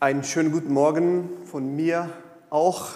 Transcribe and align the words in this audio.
Einen 0.00 0.22
schönen 0.22 0.52
guten 0.52 0.72
Morgen 0.72 1.28
von 1.44 1.74
mir 1.74 2.08
auch. 2.50 2.90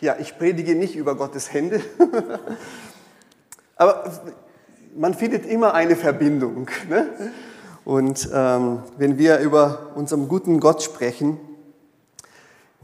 Ja, 0.00 0.14
ich 0.20 0.38
predige 0.38 0.76
nicht 0.76 0.94
über 0.94 1.16
Gottes 1.16 1.52
Hände, 1.52 1.80
aber 3.76 4.12
man 4.94 5.12
findet 5.12 5.44
immer 5.44 5.74
eine 5.74 5.96
Verbindung. 5.96 6.70
Ne? 6.88 7.32
Und 7.84 8.30
ähm, 8.32 8.84
wenn 8.96 9.18
wir 9.18 9.40
über 9.40 9.90
unseren 9.96 10.28
guten 10.28 10.60
Gott 10.60 10.84
sprechen, 10.84 11.40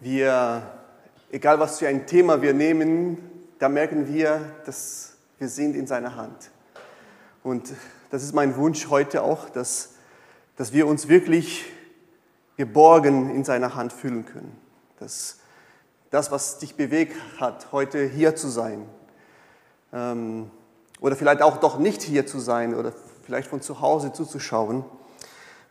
wir, 0.00 0.64
egal 1.30 1.60
was 1.60 1.78
für 1.78 1.86
ein 1.86 2.04
Thema 2.08 2.42
wir 2.42 2.52
nehmen, 2.52 3.18
da 3.60 3.68
merken 3.68 4.12
wir, 4.12 4.40
dass 4.66 5.12
wir 5.38 5.48
sind 5.48 5.76
in 5.76 5.86
seiner 5.86 6.16
Hand. 6.16 6.50
Und 7.44 7.74
das 8.10 8.24
ist 8.24 8.34
mein 8.34 8.56
Wunsch 8.56 8.88
heute 8.88 9.22
auch, 9.22 9.48
dass, 9.48 9.91
dass 10.56 10.72
wir 10.72 10.86
uns 10.86 11.08
wirklich 11.08 11.64
geborgen 12.56 13.34
in 13.34 13.44
seiner 13.44 13.74
Hand 13.74 13.92
fühlen 13.92 14.24
können. 14.26 14.56
Dass 14.98 15.38
das, 16.10 16.30
was 16.30 16.58
dich 16.58 16.76
bewegt 16.76 17.16
hat, 17.38 17.72
heute 17.72 18.06
hier 18.06 18.36
zu 18.36 18.48
sein, 18.48 18.86
ähm, 19.92 20.50
oder 21.00 21.16
vielleicht 21.16 21.42
auch 21.42 21.56
doch 21.56 21.78
nicht 21.78 22.02
hier 22.02 22.26
zu 22.26 22.38
sein 22.38 22.74
oder 22.74 22.92
vielleicht 23.22 23.48
von 23.48 23.60
zu 23.60 23.80
Hause 23.80 24.12
zuzuschauen, 24.12 24.84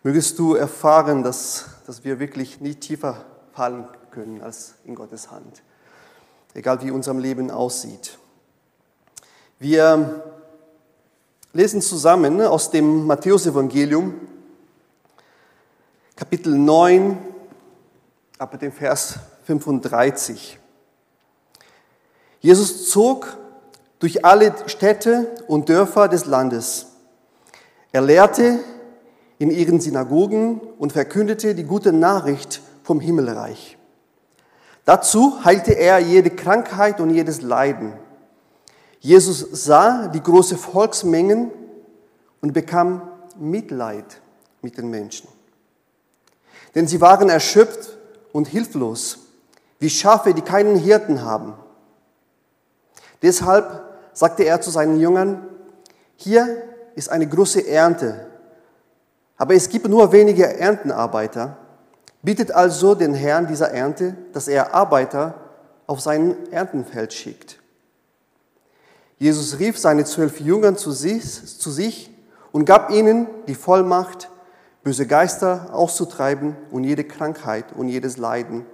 mögest 0.04 0.38
du 0.40 0.56
erfahren, 0.56 1.24
dass, 1.24 1.66
dass 1.86 2.04
wir 2.04 2.20
wirklich 2.20 2.60
nie 2.60 2.76
tiefer 2.76 3.26
fallen 3.54 3.88
können 4.12 4.42
als 4.42 4.76
in 4.84 4.96
Gottes 4.96 5.32
Hand, 5.32 5.64
egal 6.54 6.82
wie 6.82 6.92
unser 6.92 7.14
Leben 7.14 7.52
aussieht. 7.52 8.18
Wir 9.60 10.24
lesen 11.54 11.82
zusammen 11.82 12.42
aus 12.42 12.72
dem 12.72 13.06
Matthäusevangelium, 13.06 14.16
Kapitel 16.22 16.56
9, 16.56 17.18
ab 18.38 18.60
dem 18.60 18.72
Vers 18.72 19.16
35. 19.46 20.60
Jesus 22.40 22.92
zog 22.92 23.40
durch 23.98 24.24
alle 24.24 24.54
Städte 24.68 25.32
und 25.48 25.68
Dörfer 25.68 26.08
des 26.08 26.28
Landes. 26.28 26.92
Er 27.92 28.02
lehrte 28.02 28.60
in 29.40 29.50
ihren 29.50 29.82
Synagogen 29.82 30.62
und 30.78 30.92
verkündete 30.92 31.56
die 31.56 31.64
gute 31.64 31.92
Nachricht 31.92 32.62
vom 32.84 33.00
Himmelreich. 33.00 33.80
Dazu 34.86 35.44
heilte 35.44 35.76
er 35.76 35.98
jede 35.98 36.30
Krankheit 36.30 37.00
und 37.00 37.10
jedes 37.10 37.42
Leiden. 37.42 37.94
Jesus 39.00 39.40
sah 39.40 40.08
die 40.08 40.22
große 40.22 40.56
Volksmengen 40.56 41.50
und 42.42 42.54
bekam 42.54 43.10
Mitleid 43.40 44.22
mit 44.62 44.78
den 44.78 44.92
Menschen. 44.92 45.28
Denn 46.76 46.88
sie 46.88 47.02
waren 47.02 47.30
erschöpft 47.30 47.98
und 48.32 48.48
hilflos, 48.48 49.20
wie 49.80 49.90
Schafe, 49.90 50.34
die 50.34 50.42
keinen 50.42 50.78
Hirten 50.78 51.24
haben. 51.24 51.54
Deshalb 53.22 53.84
sagte 54.14 54.44
er 54.44 54.62
zu 54.62 54.72
seinen 54.72 55.00
Jüngern, 55.00 55.46
hier 56.16 56.64
ist 56.96 57.10
eine 57.10 57.28
große 57.28 57.68
Ernte, 57.68 58.28
aber 59.38 59.56
es 59.56 59.70
gibt 59.70 59.88
nur 59.88 60.12
wenige 60.12 60.46
Erntenarbeiter. 60.60 61.58
Bittet 62.22 62.52
also 62.52 62.94
den 62.94 63.16
Herrn 63.16 63.48
dieser 63.48 63.72
Ernte, 63.72 64.16
dass 64.34 64.48
er 64.48 64.76
Arbeiter 64.76 65.34
auf 65.88 66.00
sein 66.00 66.36
Erntenfeld 66.52 67.12
schickt. 67.12 67.58
Jesus 69.18 69.60
rief 69.60 69.78
seine 69.78 70.06
zwölf 70.06 70.40
Jüngern 70.40 70.78
zu 70.78 70.92
sich, 70.92 71.24
zu 71.60 71.72
sich 71.72 72.12
und 72.52 72.66
gab 72.66 72.92
ihnen 72.92 73.28
die 73.48 73.56
Vollmacht, 73.56 74.30
böse 74.84 75.06
Geister 75.08 75.74
auszutreiben 75.74 76.56
und 76.72 76.84
jede 76.84 77.04
Krankheit 77.04 77.74
und 77.74 77.88
jedes 77.88 78.18
Leiden 78.18 78.66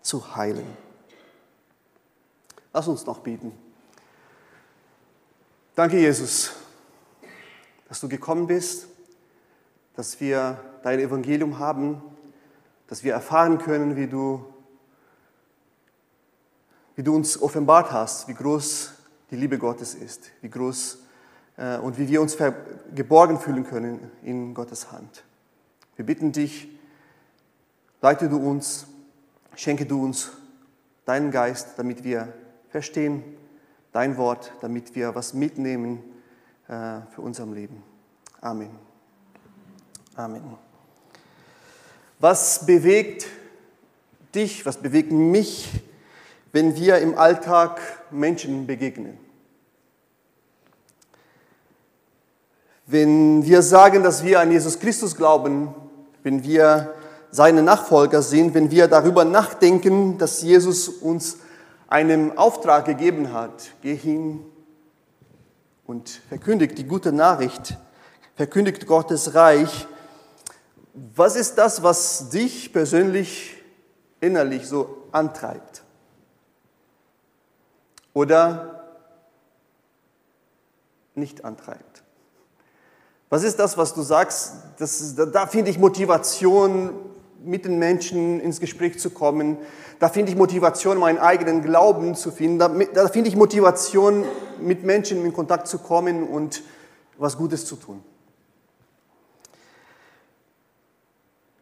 zu 0.00 0.36
heilen. 0.36 0.66
Lass 2.72 2.88
uns 2.88 3.06
noch 3.06 3.20
beten. 3.20 3.52
Danke, 5.74 5.98
Jesus, 5.98 6.52
dass 7.88 8.00
du 8.00 8.08
gekommen 8.08 8.46
bist, 8.46 8.86
dass 9.94 10.20
wir 10.20 10.58
dein 10.82 11.00
Evangelium 11.00 11.58
haben, 11.58 12.02
dass 12.86 13.02
wir 13.02 13.12
erfahren 13.12 13.58
können, 13.58 13.96
wie 13.96 14.06
du, 14.06 14.44
wie 16.94 17.02
du 17.02 17.14
uns 17.14 17.40
offenbart 17.40 17.92
hast, 17.92 18.28
wie 18.28 18.34
groß 18.34 18.92
die 19.30 19.36
Liebe 19.36 19.58
Gottes 19.58 19.94
ist, 19.94 20.30
wie 20.40 20.48
groß 20.48 20.94
äh, 20.94 21.05
und 21.56 21.98
wie 21.98 22.08
wir 22.08 22.20
uns 22.20 22.36
geborgen 22.94 23.38
fühlen 23.38 23.64
können 23.64 24.10
in 24.22 24.52
Gottes 24.52 24.92
Hand. 24.92 25.24
Wir 25.96 26.04
bitten 26.04 26.32
dich, 26.32 26.68
leite 28.02 28.28
du 28.28 28.36
uns, 28.36 28.86
schenke 29.54 29.86
du 29.86 30.04
uns 30.04 30.32
deinen 31.06 31.30
Geist, 31.30 31.78
damit 31.78 32.04
wir 32.04 32.32
verstehen 32.68 33.24
dein 33.92 34.18
Wort, 34.18 34.52
damit 34.60 34.94
wir 34.94 35.14
was 35.14 35.32
mitnehmen 35.32 36.02
äh, 36.68 37.00
für 37.14 37.22
unser 37.22 37.46
Leben. 37.46 37.82
Amen. 38.42 38.70
Amen. 40.14 40.42
Was 42.18 42.66
bewegt 42.66 43.26
dich, 44.34 44.66
was 44.66 44.76
bewegt 44.76 45.10
mich 45.10 45.70
wenn 46.56 46.74
wir 46.74 46.96
im 47.00 47.18
Alltag 47.18 47.82
Menschen 48.10 48.66
begegnen. 48.66 49.18
Wenn 52.86 53.44
wir 53.44 53.62
sagen, 53.62 54.02
dass 54.02 54.22
wir 54.22 54.40
an 54.40 54.50
Jesus 54.50 54.78
Christus 54.78 55.16
glauben, 55.16 55.74
wenn 56.22 56.44
wir 56.44 56.94
seine 57.30 57.62
Nachfolger 57.62 58.22
sind, 58.22 58.54
wenn 58.54 58.70
wir 58.70 58.88
darüber 58.88 59.24
nachdenken, 59.24 60.18
dass 60.18 60.42
Jesus 60.42 60.88
uns 60.88 61.38
einen 61.88 62.38
Auftrag 62.38 62.84
gegeben 62.84 63.32
hat, 63.32 63.70
geh 63.82 63.94
hin 63.94 64.40
und 65.86 66.20
verkündigt 66.28 66.78
die 66.78 66.84
gute 66.84 67.12
Nachricht, 67.12 67.76
verkündigt 68.36 68.86
Gottes 68.86 69.34
Reich. 69.34 69.86
Was 71.14 71.36
ist 71.36 71.56
das, 71.58 71.82
was 71.82 72.30
dich 72.30 72.72
persönlich 72.72 73.62
innerlich 74.20 74.66
so 74.66 75.04
antreibt? 75.12 75.82
oder 78.16 78.82
nicht 81.14 81.44
antreibt. 81.44 81.84
Was 83.28 83.42
ist 83.42 83.58
das, 83.58 83.76
was 83.76 83.92
du 83.92 84.02
sagst? 84.02 84.52
Das, 84.78 85.14
da, 85.14 85.26
da 85.26 85.46
finde 85.46 85.70
ich 85.70 85.78
Motivation, 85.78 86.90
mit 87.44 87.64
den 87.64 87.78
Menschen 87.78 88.40
ins 88.40 88.60
Gespräch 88.60 88.98
zu 88.98 89.10
kommen. 89.10 89.56
Da 89.98 90.08
finde 90.08 90.30
ich 90.30 90.36
Motivation, 90.36 90.98
meinen 90.98 91.18
eigenen 91.18 91.62
Glauben 91.62 92.14
zu 92.14 92.30
finden. 92.30 92.58
Da, 92.58 92.68
da 92.68 93.08
finde 93.08 93.28
ich 93.28 93.36
Motivation, 93.36 94.24
mit 94.60 94.84
Menschen 94.84 95.24
in 95.24 95.32
Kontakt 95.32 95.68
zu 95.68 95.78
kommen 95.78 96.28
und 96.28 96.62
was 97.18 97.36
Gutes 97.36 97.64
zu 97.66 97.76
tun. 97.76 98.02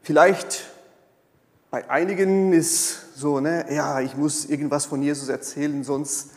Vielleicht 0.03 0.65
bei 1.71 1.89
einigen 1.89 2.53
ist 2.53 3.17
so, 3.17 3.41
ne, 3.41 3.67
ja, 3.71 4.01
ich 4.01 4.17
muss 4.17 4.45
irgendwas 4.45 4.87
von 4.87 5.03
Jesus 5.03 5.29
erzählen, 5.29 5.83
sonst 5.83 6.31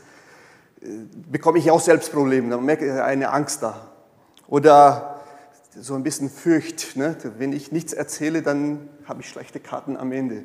bekomme 1.31 1.59
ich 1.59 1.69
auch 1.71 1.81
selbst 1.81 2.11
Probleme, 2.11 2.49
dann 2.49 2.63
merke 2.63 2.85
ich 2.85 2.91
eine 2.91 3.31
Angst 3.31 3.63
da. 3.63 3.91
Oder 4.47 5.16
so 5.81 5.95
ein 5.95 6.03
bisschen 6.03 6.29
Fürcht. 6.29 6.95
Ne? 6.95 7.15
Wenn 7.37 7.53
ich 7.53 7.71
nichts 7.71 7.93
erzähle, 7.93 8.41
dann 8.41 8.89
habe 9.05 9.21
ich 9.21 9.29
schlechte 9.29 9.59
Karten 9.59 9.97
am 9.97 10.11
Ende. 10.11 10.43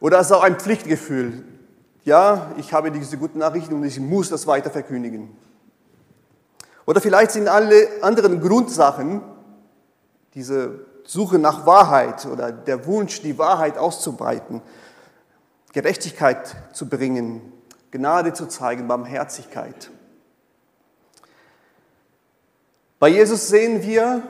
Oder 0.00 0.18
es 0.18 0.26
ist 0.26 0.32
auch 0.32 0.42
ein 0.42 0.58
Pflichtgefühl. 0.58 1.44
Ja, 2.04 2.52
ich 2.58 2.72
habe 2.72 2.90
diese 2.90 3.16
guten 3.16 3.38
Nachrichten 3.38 3.74
und 3.74 3.84
ich 3.84 3.98
muss 3.98 4.28
das 4.28 4.46
weiter 4.46 4.70
verkündigen. 4.70 5.30
Oder 6.86 7.00
vielleicht 7.00 7.30
sind 7.30 7.48
alle 7.48 7.88
anderen 8.02 8.40
Grundsachen, 8.40 9.22
diese 10.34 10.84
Suche 11.04 11.38
nach 11.38 11.64
Wahrheit 11.64 12.26
oder 12.26 12.52
der 12.52 12.86
Wunsch, 12.86 13.22
die 13.22 13.38
Wahrheit 13.38 13.78
auszubreiten, 13.78 14.60
Gerechtigkeit 15.72 16.54
zu 16.72 16.88
bringen, 16.88 17.40
Gnade 17.90 18.32
zu 18.34 18.46
zeigen, 18.46 18.86
Barmherzigkeit. 18.86 19.90
Bei 22.98 23.08
Jesus 23.08 23.48
sehen 23.48 23.82
wir, 23.82 24.22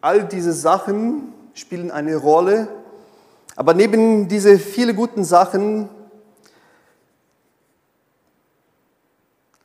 all 0.00 0.26
diese 0.26 0.52
Sachen 0.52 1.32
spielen 1.54 1.90
eine 1.90 2.16
Rolle, 2.16 2.68
aber 3.56 3.74
neben 3.74 4.28
diese 4.28 4.58
vielen 4.58 4.94
guten 4.94 5.24
Sachen 5.24 5.88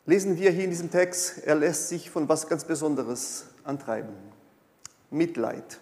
lesen 0.05 0.37
wir 0.37 0.51
hier 0.51 0.63
in 0.63 0.69
diesem 0.71 0.91
Text, 0.91 1.39
er 1.45 1.55
lässt 1.55 1.89
sich 1.89 2.09
von 2.09 2.27
was 2.27 2.47
ganz 2.47 2.63
Besonderes 2.65 3.45
antreiben. 3.63 4.13
Mitleid. 5.09 5.79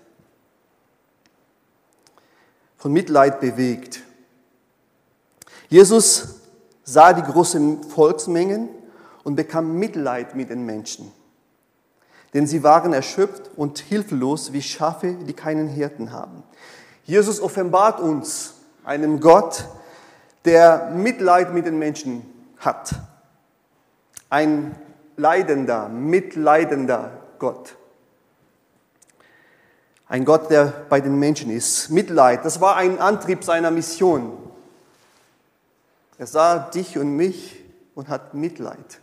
Von 2.78 2.92
Mitleid 2.92 3.40
bewegt. 3.40 4.02
Jesus 5.70 6.42
sah 6.84 7.14
die 7.14 7.22
großen 7.22 7.84
Volksmengen 7.84 8.70
und 9.24 9.36
bekam 9.36 9.78
Mitleid 9.78 10.36
mit 10.36 10.50
den 10.50 10.66
Menschen. 10.66 11.12
Denn 12.34 12.48
sie 12.48 12.64
waren 12.64 12.94
erschöpft 12.94 13.52
und 13.56 13.80
hilflos 13.80 14.54
wie 14.54 14.62
Schafe, 14.62 15.14
die 15.14 15.34
keinen 15.34 15.68
Hirten 15.68 16.12
haben. 16.12 16.44
Jesus 17.04 17.42
offenbart 17.42 18.00
uns 18.00 18.54
einen 18.84 19.20
Gott, 19.20 19.66
der 20.46 20.92
Mitleid 20.96 21.54
mit 21.54 21.66
den 21.66 21.78
Menschen 21.78 22.26
hat. 22.58 22.96
Ein 24.30 24.76
leidender, 25.18 25.90
mitleidender 25.90 27.12
Gott. 27.38 27.76
Ein 30.08 30.26
Gott, 30.26 30.50
der 30.50 30.66
bei 30.90 31.00
den 31.00 31.18
Menschen 31.20 31.52
ist. 31.52 31.90
Mitleid, 31.90 32.44
das 32.44 32.60
war 32.60 32.76
ein 32.76 33.00
Antrieb 33.00 33.44
seiner 33.44 33.72
Mission. 33.72 34.38
Er 36.18 36.28
sah 36.28 36.60
dich 36.60 36.98
und 36.98 37.16
mich 37.16 37.64
und 37.96 38.10
hat 38.10 38.34
Mitleid. 38.34 39.00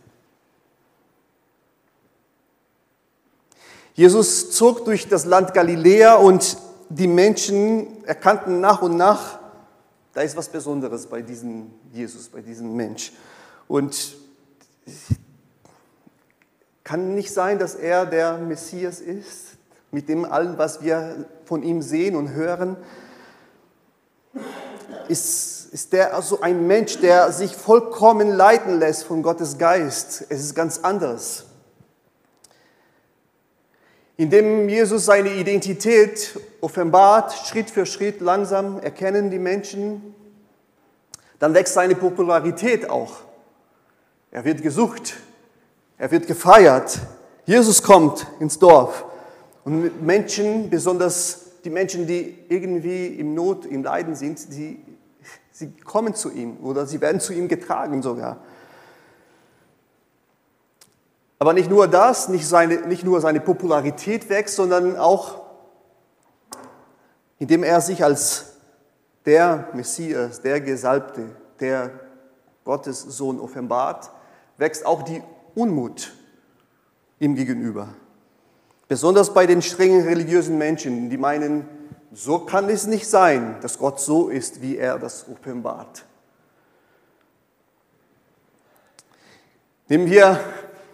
Jesus 3.99 4.51
zog 4.51 4.85
durch 4.85 5.09
das 5.09 5.25
Land 5.25 5.53
Galiläa 5.53 6.15
und 6.15 6.57
die 6.87 7.05
Menschen 7.05 8.01
erkannten 8.05 8.61
nach 8.61 8.81
und 8.81 8.95
nach, 8.95 9.39
da 10.13 10.21
ist 10.21 10.37
was 10.37 10.47
Besonderes 10.47 11.05
bei 11.07 11.21
diesem 11.21 11.69
Jesus, 11.91 12.29
bei 12.29 12.39
diesem 12.39 12.77
Mensch. 12.77 13.11
Und 13.67 14.15
kann 16.85 17.13
nicht 17.13 17.33
sein, 17.33 17.59
dass 17.59 17.75
er 17.75 18.05
der 18.05 18.37
Messias 18.37 19.01
ist, 19.01 19.57
mit 19.91 20.07
dem 20.07 20.23
allen, 20.23 20.57
was 20.57 20.81
wir 20.81 21.25
von 21.43 21.61
ihm 21.61 21.81
sehen 21.81 22.15
und 22.15 22.31
hören. 22.31 22.77
Ist, 25.09 25.73
ist 25.73 25.91
der 25.91 26.15
also 26.15 26.39
ein 26.39 26.67
Mensch, 26.67 26.99
der 26.99 27.33
sich 27.33 27.53
vollkommen 27.53 28.29
leiten 28.29 28.79
lässt 28.79 29.03
von 29.03 29.23
Gottes 29.23 29.57
Geist. 29.57 30.25
Es 30.29 30.39
ist 30.39 30.55
ganz 30.55 30.79
anders. 30.83 31.48
Indem 34.19 34.67
Jesus 34.67 35.05
seine 35.05 35.33
Identität 35.33 36.37
offenbart, 36.59 37.31
Schritt 37.47 37.69
für 37.69 37.85
Schritt 37.85 38.19
langsam 38.19 38.77
erkennen 38.81 39.31
die 39.31 39.39
Menschen, 39.39 40.13
dann 41.39 41.53
wächst 41.53 41.73
seine 41.73 41.95
Popularität 41.95 42.89
auch. 42.89 43.13
Er 44.29 44.43
wird 44.43 44.61
gesucht, 44.61 45.13
er 45.97 46.11
wird 46.11 46.27
gefeiert. 46.27 46.99
Jesus 47.45 47.81
kommt 47.81 48.27
ins 48.41 48.59
Dorf 48.59 49.05
und 49.63 50.05
Menschen, 50.05 50.69
besonders 50.69 51.51
die 51.63 51.69
Menschen, 51.69 52.05
die 52.05 52.39
irgendwie 52.49 53.07
im 53.07 53.33
Not, 53.35 53.65
im 53.65 53.85
Leiden 53.85 54.15
sind, 54.15 54.37
sie, 54.37 54.81
sie 55.53 55.71
kommen 55.85 56.13
zu 56.13 56.29
ihm 56.29 56.57
oder 56.61 56.85
sie 56.85 56.99
werden 56.99 57.21
zu 57.21 57.31
ihm 57.31 57.47
getragen 57.47 58.01
sogar. 58.01 58.43
Aber 61.39 61.53
nicht 61.53 61.69
nur 61.69 61.87
das, 61.87 62.27
nicht, 62.27 62.45
seine, 62.45 62.81
nicht 62.81 63.05
nur 63.05 63.21
seine 63.21 63.39
Popularität 63.39 64.29
wächst, 64.29 64.57
sondern 64.57 64.97
auch, 64.97 65.41
indem 67.39 67.63
er 67.63 67.79
sich 67.79 68.03
als 68.03 68.57
der 69.25 69.69
Messias, 69.73 70.41
der 70.41 70.59
Gesalbte, 70.59 71.29
der 71.61 71.91
Gottes 72.65 73.01
Sohn 73.01 73.39
offenbart, 73.39 74.11
wächst 74.57 74.85
auch 74.85 75.01
die 75.01 75.23
Unmut 75.55 76.11
ihm 77.19 77.35
gegenüber. 77.35 77.87
Besonders 78.89 79.33
bei 79.33 79.45
den 79.45 79.61
strengen 79.61 80.05
religiösen 80.05 80.57
Menschen, 80.57 81.09
die 81.09 81.17
meinen, 81.17 81.69
so 82.11 82.39
kann 82.39 82.67
es 82.69 82.85
nicht 82.85 83.07
sein, 83.07 83.55
dass 83.61 83.77
Gott 83.77 84.01
so 84.01 84.27
ist, 84.27 84.61
wie 84.61 84.77
er 84.77 84.99
das 84.99 85.25
offenbart. 85.29 86.03
Nehmen 89.87 90.09
wir 90.09 90.39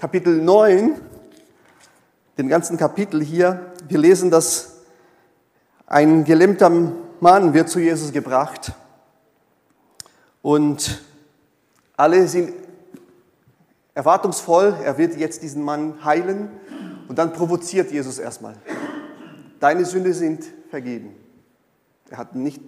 Kapitel 0.06 0.40
9, 0.40 1.02
den 2.38 2.48
ganzen 2.48 2.78
Kapitel 2.78 3.24
hier. 3.24 3.74
Wir 3.88 3.98
lesen, 3.98 4.30
dass 4.30 4.82
ein 5.88 6.26
gelähmter 6.26 6.70
Mann 7.20 7.56
wird 7.56 7.70
zu 7.70 7.80
Jesus 7.80 8.12
gebracht 8.12 8.74
und 10.44 11.02
alle 11.98 12.28
sind 12.28 12.54
erwartungsvoll, 13.96 14.76
er 14.84 15.00
wird 15.00 15.18
jetzt 15.18 15.42
diesen 15.42 15.64
Mann 15.64 16.06
heilen 16.06 16.52
und 17.08 17.18
dann 17.18 17.34
provoziert 17.34 17.90
Jesus 17.90 18.20
erstmal. 18.20 18.54
Deine 19.60 19.86
Sünde 19.86 20.14
sind 20.14 20.44
vergeben. 20.70 21.16
Er 22.12 22.20
hat 22.20 22.36
nicht 22.36 22.62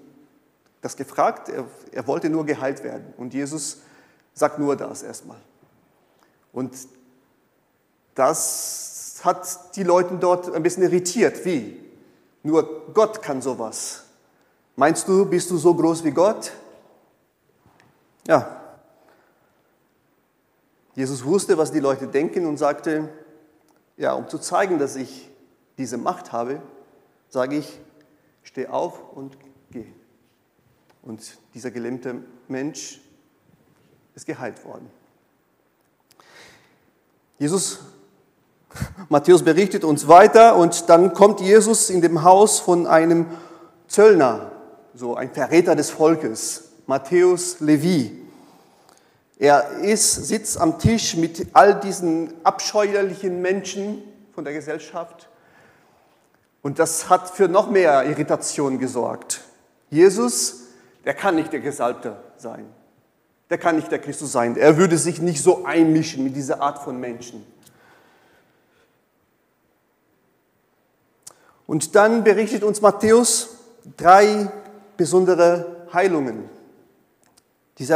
das 0.82 0.98
gefragt, 0.98 1.50
er, 1.50 1.66
er 1.92 2.08
wollte 2.08 2.32
nur 2.32 2.48
geheilt 2.48 2.84
werden 2.84 3.14
und 3.16 3.36
Jesus 3.36 3.84
sagt 4.34 4.58
nur 4.58 4.76
das 4.76 5.04
erstmal. 5.04 5.38
Und 6.52 6.74
das 8.18 9.22
hat 9.24 9.76
die 9.76 9.84
Leute 9.84 10.16
dort 10.18 10.54
ein 10.54 10.64
bisschen 10.64 10.84
irritiert. 10.84 11.46
Wie? 11.46 11.80
Nur 12.42 12.92
Gott 12.94 13.22
kann 13.22 13.42
sowas. 13.42 14.06
Meinst 14.76 15.08
du, 15.08 15.26
bist 15.26 15.52
du 15.52 15.58
so 15.58 15.74
groß 15.76 16.04
wie 16.04 16.12
Gott? 16.12 16.52
Ja. 18.28 18.62
Jesus 20.96 21.24
wusste, 21.24 21.58
was 21.60 21.72
die 21.72 21.80
Leute 21.80 22.08
denken 22.08 22.48
und 22.48 22.58
sagte, 22.58 23.10
ja, 23.98 24.14
um 24.14 24.28
zu 24.28 24.40
zeigen, 24.40 24.80
dass 24.80 24.96
ich 24.96 25.30
diese 25.78 25.98
Macht 25.98 26.32
habe, 26.32 26.62
sage 27.30 27.58
ich, 27.58 27.80
steh 28.42 28.68
auf 28.68 29.00
und 29.14 29.38
geh. 29.70 29.86
Und 31.04 31.38
dieser 31.54 31.70
gelähmte 31.70 32.24
Mensch 32.48 33.00
ist 34.16 34.26
geheilt 34.26 34.66
worden. 34.66 34.90
Jesus 37.38 37.80
Matthäus 39.10 39.44
berichtet 39.44 39.84
uns 39.84 40.08
weiter 40.08 40.56
und 40.56 40.90
dann 40.90 41.14
kommt 41.14 41.40
Jesus 41.40 41.90
in 41.90 42.02
dem 42.02 42.24
Haus 42.24 42.60
von 42.60 42.88
einem 42.88 43.26
Zöllner, 43.88 44.52
so 44.94 45.16
ein 45.16 45.32
Verräter 45.32 45.76
des 45.76 45.90
Volkes, 45.90 46.72
Matthäus 46.86 47.60
Levi. 47.60 48.24
Er 49.40 49.70
ist, 49.82 50.28
sitzt 50.28 50.60
am 50.60 50.80
Tisch 50.80 51.16
mit 51.16 51.48
all 51.54 51.80
diesen 51.80 52.34
abscheuerlichen 52.44 53.42
Menschen 53.42 54.02
von 54.34 54.44
der 54.44 54.54
Gesellschaft 54.54 55.30
und 56.62 56.80
das 56.80 57.10
hat 57.10 57.30
für 57.30 57.48
noch 57.48 57.70
mehr 57.70 58.04
Irritation 58.06 58.80
gesorgt. 58.80 59.42
Jesus, 59.90 60.64
der 61.06 61.14
kann 61.14 61.36
nicht 61.36 61.54
der 61.54 61.62
Gesalbte 61.62 62.18
sein. 62.38 62.66
Der 63.50 63.58
kann 63.58 63.78
nicht 63.78 63.92
der 63.92 64.00
Christus 64.00 64.34
sein. 64.34 64.58
Er 64.58 64.78
würde 64.78 64.98
sich 64.98 65.22
nicht 65.22 65.42
so 65.42 65.64
einmischen 65.64 66.24
mit 66.24 66.36
dieser 66.36 66.62
Art 66.62 66.80
von 66.80 67.00
Menschen. 67.00 67.46
Und 71.68 71.96
dann 71.96 72.24
berichtet 72.24 72.64
uns 72.64 72.82
Matthäus 72.82 73.58
drei 73.98 74.50
besondere 74.96 75.88
Heilungen, 75.94 76.50
die 77.78 77.88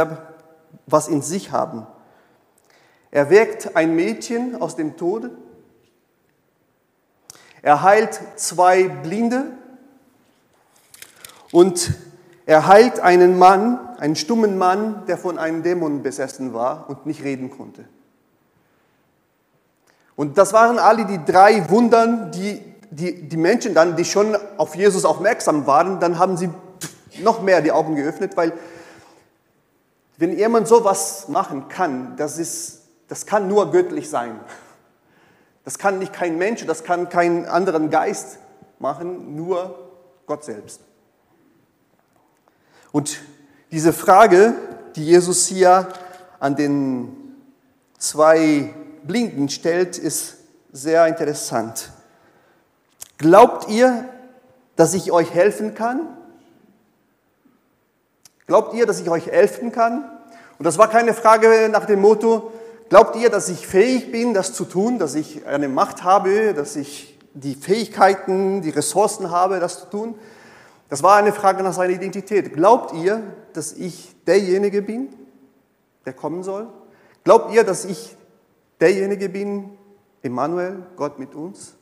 was 0.86 1.08
in 1.08 1.22
sich 1.22 1.50
haben. 1.50 1.86
Er 3.10 3.30
weckt 3.30 3.74
ein 3.76 3.96
Mädchen 3.96 4.60
aus 4.60 4.76
dem 4.76 4.96
Tode. 4.96 5.30
Er 7.62 7.82
heilt 7.82 8.20
zwei 8.36 8.88
Blinde. 8.88 9.46
Und 11.50 11.92
er 12.46 12.66
heilt 12.66 13.00
einen 13.00 13.38
Mann, 13.38 13.78
einen 13.98 14.16
stummen 14.16 14.58
Mann, 14.58 15.04
der 15.06 15.18
von 15.18 15.38
einem 15.38 15.62
Dämon 15.62 16.02
besessen 16.02 16.54
war 16.54 16.88
und 16.88 17.06
nicht 17.06 17.22
reden 17.22 17.50
konnte. 17.50 17.84
Und 20.16 20.38
das 20.38 20.52
waren 20.52 20.78
alle 20.78 21.04
die 21.04 21.24
drei 21.24 21.68
Wundern, 21.70 22.32
die 22.32 22.71
die, 22.92 23.26
die 23.26 23.36
Menschen 23.38 23.74
dann, 23.74 23.96
die 23.96 24.04
schon 24.04 24.36
auf 24.58 24.74
Jesus 24.74 25.06
aufmerksam 25.06 25.66
waren, 25.66 25.98
dann 25.98 26.18
haben 26.18 26.36
sie 26.36 26.50
noch 27.22 27.40
mehr 27.40 27.62
die 27.62 27.72
Augen 27.72 27.96
geöffnet, 27.96 28.36
weil 28.36 28.52
wenn 30.18 30.36
jemand 30.36 30.68
sowas 30.68 31.28
machen 31.28 31.68
kann, 31.68 32.16
das, 32.16 32.38
ist, 32.38 32.82
das 33.08 33.24
kann 33.24 33.48
nur 33.48 33.70
göttlich 33.70 34.10
sein. 34.10 34.38
Das 35.64 35.78
kann 35.78 35.98
nicht 35.98 36.12
kein 36.12 36.36
Mensch, 36.36 36.66
das 36.66 36.84
kann 36.84 37.08
kein 37.08 37.46
anderen 37.46 37.88
Geist 37.88 38.38
machen, 38.78 39.36
nur 39.36 39.90
Gott 40.26 40.44
selbst. 40.44 40.80
Und 42.90 43.20
diese 43.70 43.94
Frage, 43.94 44.54
die 44.96 45.06
Jesus 45.06 45.46
hier 45.46 45.88
an 46.40 46.56
den 46.56 47.16
zwei 47.98 48.74
Blinden 49.02 49.48
stellt, 49.48 49.96
ist 49.96 50.36
sehr 50.72 51.06
interessant. 51.06 51.90
Glaubt 53.22 53.68
ihr, 53.68 54.08
dass 54.74 54.94
ich 54.94 55.12
euch 55.12 55.32
helfen 55.32 55.76
kann? 55.76 56.08
Glaubt 58.48 58.74
ihr, 58.74 58.84
dass 58.84 59.00
ich 59.00 59.08
euch 59.08 59.28
helfen 59.28 59.70
kann? 59.70 60.04
Und 60.58 60.64
das 60.64 60.76
war 60.76 60.88
keine 60.88 61.14
Frage 61.14 61.68
nach 61.70 61.86
dem 61.86 62.00
Motto, 62.00 62.50
glaubt 62.88 63.14
ihr, 63.14 63.30
dass 63.30 63.48
ich 63.48 63.64
fähig 63.64 64.10
bin, 64.10 64.34
das 64.34 64.54
zu 64.54 64.64
tun, 64.64 64.98
dass 64.98 65.14
ich 65.14 65.46
eine 65.46 65.68
Macht 65.68 66.02
habe, 66.02 66.52
dass 66.52 66.74
ich 66.74 67.16
die 67.32 67.54
Fähigkeiten, 67.54 68.60
die 68.60 68.70
Ressourcen 68.70 69.30
habe, 69.30 69.60
das 69.60 69.78
zu 69.78 69.86
tun? 69.86 70.16
Das 70.88 71.04
war 71.04 71.16
eine 71.16 71.32
Frage 71.32 71.62
nach 71.62 71.72
seiner 71.72 71.94
Identität. 71.94 72.52
Glaubt 72.52 72.92
ihr, 72.92 73.22
dass 73.52 73.72
ich 73.72 74.16
derjenige 74.26 74.82
bin, 74.82 75.14
der 76.04 76.12
kommen 76.12 76.42
soll? 76.42 76.66
Glaubt 77.22 77.54
ihr, 77.54 77.62
dass 77.62 77.84
ich 77.84 78.16
derjenige 78.80 79.28
bin, 79.28 79.78
Emmanuel, 80.22 80.82
Gott 80.96 81.20
mit 81.20 81.36
uns? 81.36 81.74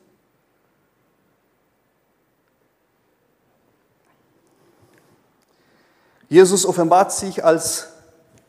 Jesus 6.31 6.65
offenbart 6.65 7.11
sich 7.13 7.45
als 7.45 7.89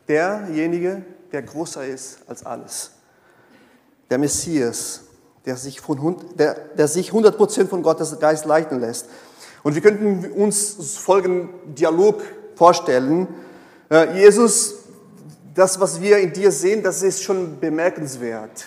derjenige, 0.08 1.02
der 1.32 1.42
größer 1.42 1.84
ist 1.84 2.20
als 2.28 2.46
alles. 2.46 2.92
Der 4.12 4.20
Messias, 4.20 5.02
der 5.48 5.58
sich, 5.58 5.82
von, 5.82 6.18
der, 6.36 6.54
der 6.78 6.88
sich 6.88 7.10
100% 7.10 7.68
von 7.68 7.82
Gottes 7.82 8.20
Geist 8.20 8.46
leiten 8.46 8.80
lässt. 8.80 9.08
Und 9.64 9.74
wir 9.74 9.82
könnten 9.82 10.32
uns 10.32 10.98
folgenden 10.98 11.74
Dialog 11.74 12.22
vorstellen. 12.54 13.28
Äh, 13.90 14.16
Jesus, 14.16 14.76
das, 15.56 15.80
was 15.80 16.02
wir 16.02 16.20
in 16.20 16.34
dir 16.34 16.52
sehen, 16.52 16.84
das 16.84 17.02
ist 17.02 17.24
schon 17.24 17.60
bemerkenswert. 17.60 18.66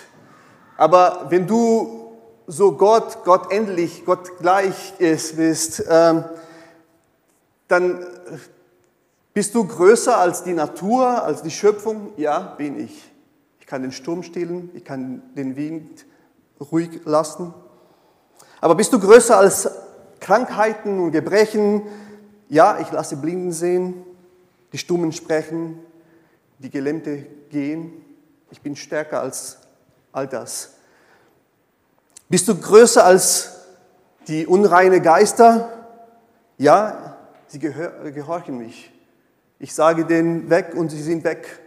Aber 0.77 1.27
wenn 1.29 1.47
du 1.47 2.17
so 2.49 2.73
Gott, 2.73 3.19
Gott 3.25 3.53
endlich, 3.53 4.05
Gott 4.05 4.39
gleich 4.39 4.95
ist, 4.99 5.37
bist, 5.37 5.85
ähm, 5.89 6.25
dann 7.69 8.05
bist 9.35 9.55
du 9.55 9.67
größer 9.67 10.17
als 10.17 10.45
die 10.45 10.55
Natur, 10.55 11.25
als 11.25 11.43
die 11.43 11.51
Schöpfung? 11.51 12.13
Ja, 12.17 12.39
bin 12.39 12.79
ich. 12.79 13.13
Ich 13.61 13.67
kann 13.67 13.83
den 13.83 13.93
Sturm 13.93 14.23
stillen, 14.23 14.71
ich 14.75 14.85
kann 14.85 15.23
den 15.35 15.57
Wind 15.57 16.07
ruhig 16.71 17.01
lassen. 17.05 17.53
Aber 18.61 18.77
bist 18.77 18.93
du 18.93 19.01
größer 19.01 19.37
als 19.37 19.69
Krankheiten 20.21 21.01
und 21.01 21.13
Gebrechen? 21.13 21.83
Ja, 22.49 22.79
ich 22.79 22.91
lasse 22.93 23.17
Blinden 23.17 23.53
sehen, 23.53 24.05
die 24.73 24.79
Stummen 24.79 25.13
sprechen, 25.13 25.81
die 26.59 26.71
Gelähmte 26.71 27.27
gehen. 27.51 27.93
Ich 28.51 28.61
bin 28.61 28.77
stärker 28.77 29.21
als 29.21 29.59
all 30.13 30.29
das. 30.29 30.75
Bist 32.29 32.47
du 32.47 32.55
größer 32.55 33.05
als 33.05 33.51
die 34.29 34.47
unreine 34.47 35.01
Geister? 35.01 35.69
Ja, 36.57 37.17
sie 37.49 37.59
gehorchen 37.59 38.59
mich. 38.59 38.94
Ich 39.65 39.73
sage 39.73 40.05
denen 40.05 40.51
weg 40.51 40.75
und 40.75 40.91
sie 40.91 41.01
sind 41.01 41.25
weg. 41.25 41.59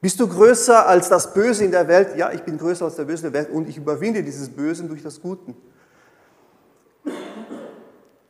Bist 0.00 0.18
du 0.18 0.26
größer 0.26 0.84
als 0.84 1.08
das 1.08 1.32
Böse 1.32 1.64
in 1.64 1.70
der 1.70 1.86
Welt? 1.86 2.16
Ja, 2.16 2.32
ich 2.32 2.42
bin 2.42 2.58
größer 2.58 2.86
als 2.86 2.96
der 2.96 3.04
Böse 3.04 3.28
in 3.28 3.32
der 3.32 3.44
Welt 3.44 3.54
und 3.54 3.68
ich 3.68 3.76
überwinde 3.76 4.24
dieses 4.24 4.48
Böse 4.48 4.82
durch 4.82 5.00
das 5.00 5.22
Gute. 5.22 5.54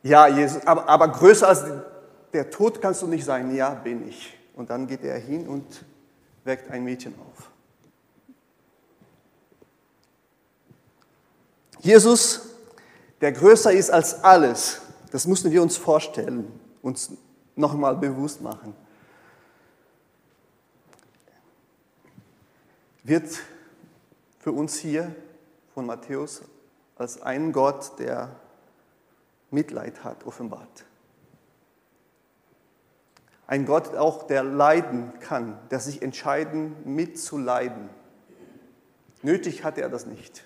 Ja, 0.03 0.27
Jesus, 0.27 0.63
aber, 0.67 0.87
aber 0.87 1.07
größer 1.07 1.47
als 1.47 1.63
der 2.31 2.51
Tod 2.51 2.79
kannst 2.79 3.01
du 3.01 3.07
nicht 3.07 3.25
sein. 3.25 3.55
Ja, 3.55 3.71
bin 3.71 4.07
ich. 4.07 4.37
Und 4.53 4.69
dann 4.69 4.85
geht 4.85 5.03
er 5.03 5.17
hin 5.17 5.47
und 5.47 5.83
weckt 6.43 6.69
ein 6.69 6.83
Mädchen 6.83 7.15
auf. 7.17 7.49
Jesus, 11.79 12.49
der 13.19 13.31
größer 13.31 13.71
ist 13.73 13.89
als 13.89 14.23
alles, 14.23 14.79
das 15.11 15.25
müssen 15.25 15.51
wir 15.51 15.63
uns 15.63 15.75
vorstellen, 15.75 16.51
uns 16.83 17.13
nochmal 17.55 17.95
bewusst 17.95 18.41
machen. 18.41 18.75
Wird 23.03 23.39
für 24.39 24.51
uns 24.51 24.77
hier 24.77 25.13
von 25.73 25.85
Matthäus 25.85 26.43
als 26.95 27.21
ein 27.21 27.51
Gott, 27.51 27.99
der 27.99 28.35
Mitleid 29.51 30.03
hat, 30.03 30.25
offenbart. 30.25 30.85
Ein 33.45 33.65
Gott 33.65 33.95
auch, 33.95 34.25
der 34.25 34.43
leiden 34.43 35.19
kann, 35.19 35.59
der 35.69 35.79
sich 35.79 36.01
entscheiden, 36.01 36.75
mitzuleiden. 36.85 37.89
Nötig 39.21 39.63
hat 39.63 39.77
er 39.77 39.89
das 39.89 40.05
nicht. 40.05 40.43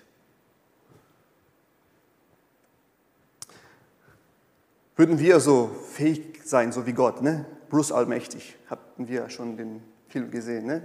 Würden 4.97 5.19
wir 5.19 5.39
so 5.39 5.69
fähig 5.93 6.41
sein, 6.43 6.71
so 6.71 6.87
wie 6.87 6.93
Gott, 6.93 7.21
ne? 7.21 7.45
Bruce 7.69 7.91
Allmächtig, 7.91 8.57
hatten 8.67 9.07
wir 9.07 9.29
schon 9.29 9.55
den 9.55 9.83
Film 10.09 10.31
gesehen. 10.31 10.65
Ne? 10.65 10.81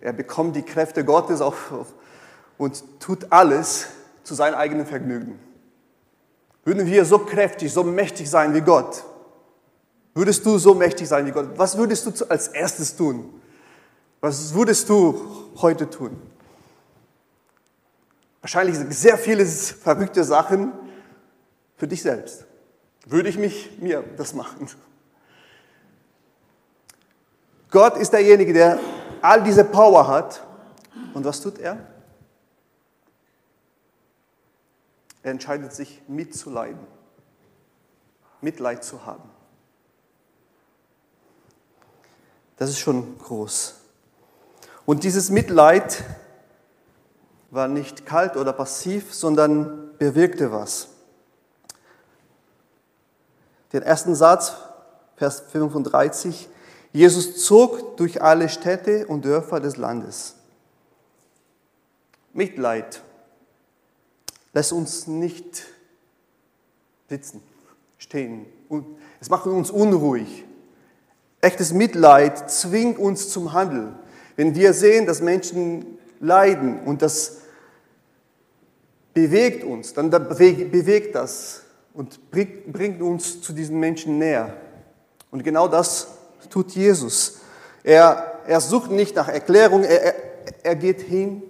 Er 0.00 0.12
bekommt 0.12 0.56
die 0.56 0.62
Kräfte 0.62 1.04
Gottes 1.04 1.40
auf, 1.40 1.70
auf, 1.70 1.94
und 2.58 2.82
tut 2.98 3.30
alles 3.30 3.86
zu 4.24 4.34
seinem 4.34 4.56
eigenen 4.56 4.84
Vergnügen. 4.84 5.38
Würden 6.64 6.86
wir 6.86 7.04
so 7.04 7.20
kräftig, 7.20 7.72
so 7.72 7.84
mächtig 7.84 8.28
sein 8.28 8.52
wie 8.52 8.62
Gott? 8.62 9.04
Würdest 10.14 10.44
du 10.44 10.58
so 10.58 10.74
mächtig 10.74 11.06
sein 11.06 11.26
wie 11.26 11.30
Gott? 11.30 11.50
Was 11.56 11.76
würdest 11.78 12.06
du 12.06 12.24
als 12.28 12.48
erstes 12.48 12.96
tun? 12.96 13.40
Was 14.20 14.54
würdest 14.54 14.88
du 14.88 15.50
heute 15.56 15.88
tun? 15.88 16.16
Wahrscheinlich 18.40 18.76
sehr 18.96 19.18
viele 19.18 19.46
verrückte 19.46 20.24
Sachen 20.24 20.72
für 21.76 21.86
dich 21.86 22.02
selbst 22.02 22.45
würde 23.06 23.28
ich 23.28 23.38
mich 23.38 23.78
mir 23.78 24.04
das 24.16 24.34
machen. 24.34 24.68
Gott 27.70 27.96
ist 27.96 28.12
derjenige, 28.12 28.52
der 28.52 28.78
all 29.22 29.42
diese 29.42 29.64
Power 29.64 30.06
hat. 30.06 30.42
Und 31.14 31.24
was 31.24 31.40
tut 31.40 31.58
er? 31.58 31.78
Er 35.22 35.30
entscheidet 35.30 35.72
sich 35.72 36.02
mitzuleiden, 36.06 36.86
Mitleid 38.40 38.84
zu 38.84 39.06
haben. 39.06 39.28
Das 42.56 42.70
ist 42.70 42.78
schon 42.78 43.18
groß. 43.18 43.74
Und 44.84 45.04
dieses 45.04 45.30
Mitleid 45.30 46.04
war 47.50 47.68
nicht 47.68 48.06
kalt 48.06 48.36
oder 48.36 48.52
passiv, 48.52 49.12
sondern 49.12 49.96
bewirkte 49.98 50.52
was 50.52 50.95
den 53.72 53.82
ersten 53.82 54.14
Satz, 54.14 54.54
Vers 55.16 55.42
35. 55.52 56.48
Jesus 56.92 57.44
zog 57.44 57.96
durch 57.96 58.22
alle 58.22 58.48
Städte 58.48 59.06
und 59.06 59.24
Dörfer 59.24 59.60
des 59.60 59.76
Landes. 59.76 60.34
Mitleid 62.32 63.02
lässt 64.52 64.72
uns 64.72 65.06
nicht 65.06 65.66
sitzen, 67.08 67.42
stehen. 67.98 68.46
Es 69.20 69.30
macht 69.30 69.46
uns 69.46 69.70
unruhig. 69.70 70.44
Echtes 71.40 71.72
Mitleid 71.72 72.50
zwingt 72.50 72.98
uns 72.98 73.30
zum 73.30 73.52
Handeln. 73.52 73.94
Wenn 74.36 74.54
wir 74.54 74.72
sehen, 74.72 75.06
dass 75.06 75.20
Menschen 75.20 75.98
leiden 76.20 76.80
und 76.80 77.02
das 77.02 77.38
bewegt 79.14 79.64
uns, 79.64 79.94
dann 79.94 80.10
bewegt 80.10 81.14
das 81.14 81.62
und 81.96 82.20
bringt 82.30 83.00
uns 83.00 83.40
zu 83.40 83.52
diesen 83.52 83.80
Menschen 83.80 84.18
näher. 84.18 84.54
Und 85.30 85.42
genau 85.42 85.66
das 85.66 86.08
tut 86.50 86.72
Jesus. 86.72 87.40
Er, 87.82 88.40
er 88.46 88.60
sucht 88.60 88.90
nicht 88.90 89.16
nach 89.16 89.28
Erklärung, 89.28 89.82
er, 89.82 90.02
er, 90.02 90.14
er 90.62 90.76
geht 90.76 91.00
hin. 91.00 91.42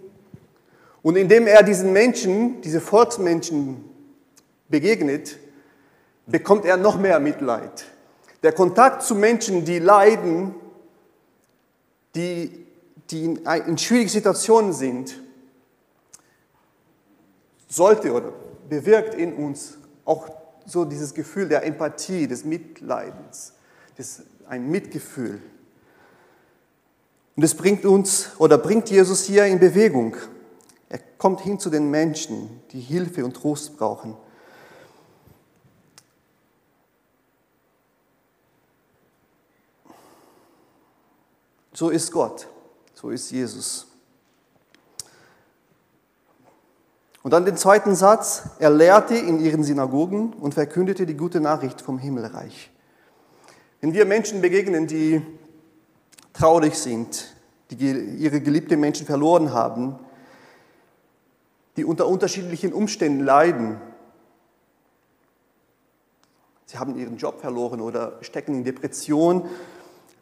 Und 1.03 1.17
indem 1.17 1.47
er 1.47 1.63
diesen 1.63 1.93
Menschen, 1.93 2.61
diese 2.63 2.81
Volksmenschen 2.81 3.85
begegnet, 4.69 5.37
bekommt 6.27 6.65
er 6.65 6.77
noch 6.77 6.99
mehr 6.99 7.19
Mitleid. 7.19 7.85
Der 8.43 8.53
Kontakt 8.53 9.03
zu 9.03 9.17
Menschen, 9.17 9.65
die 9.65 9.81
leiden, 9.81 10.55
die, 12.15 12.67
die 13.11 13.25
in, 13.25 13.37
in 13.67 13.79
schwierigen 13.79 14.11
Situationen 14.11 14.73
sind, 14.73 15.21
sollte 17.69 18.13
oder 18.13 18.33
bewirkt 18.69 19.15
in 19.15 19.35
uns 19.35 19.76
auch 20.07 20.31
so 20.65 20.85
dieses 20.85 21.13
Gefühl 21.13 21.49
der 21.49 21.65
Empathie, 21.65 22.27
des 22.27 22.45
Mitleidens, 22.45 23.53
des, 23.99 24.23
ein 24.49 24.71
Mitgefühl. 24.71 25.43
Und 27.37 27.43
es 27.43 27.55
bringt 27.55 27.85
uns 27.85 28.31
oder 28.39 28.57
bringt 28.57 28.89
Jesus 28.89 29.25
hier 29.25 29.45
in 29.45 29.61
Bewegung. 29.61 30.17
Er 30.89 31.01
kommt 31.19 31.43
hin 31.43 31.61
zu 31.61 31.69
den 31.69 31.91
Menschen, 31.91 32.63
die 32.73 32.81
Hilfe 32.81 33.25
und 33.25 33.35
Trost 33.35 33.77
brauchen. 33.77 34.17
So 41.75 41.91
ist 41.91 42.11
Gott, 42.11 42.49
so 42.95 43.11
ist 43.11 43.31
Jesus. 43.31 43.86
Und 47.27 47.33
dann 47.33 47.45
den 47.45 47.57
zweiten 47.57 47.97
Satz, 47.97 48.45
er 48.61 48.71
lehrte 48.71 49.17
in 49.17 49.41
ihren 49.41 49.65
Synagogen 49.65 50.33
und 50.35 50.55
verkündete 50.55 51.07
die 51.07 51.17
gute 51.17 51.41
Nachricht 51.41 51.81
vom 51.81 51.99
Himmelreich. 51.99 52.71
Wenn 53.81 53.95
wir 53.95 54.05
Menschen 54.05 54.41
begegnen, 54.41 54.87
die 54.87 55.21
traurig 56.33 56.79
sind, 56.79 57.35
die 57.73 57.91
ihre 57.91 58.41
geliebten 58.41 58.79
Menschen 58.79 59.07
verloren 59.07 59.53
haben, 59.53 59.99
die 61.77 61.85
unter 61.85 62.07
unterschiedlichen 62.07 62.73
Umständen 62.73 63.25
leiden, 63.25 63.81
sie 66.67 66.79
haben 66.79 66.97
ihren 66.97 67.17
Job 67.17 67.41
verloren 67.41 67.81
oder 67.81 68.19
stecken 68.21 68.55
in 68.55 68.63
Depression, 68.63 69.51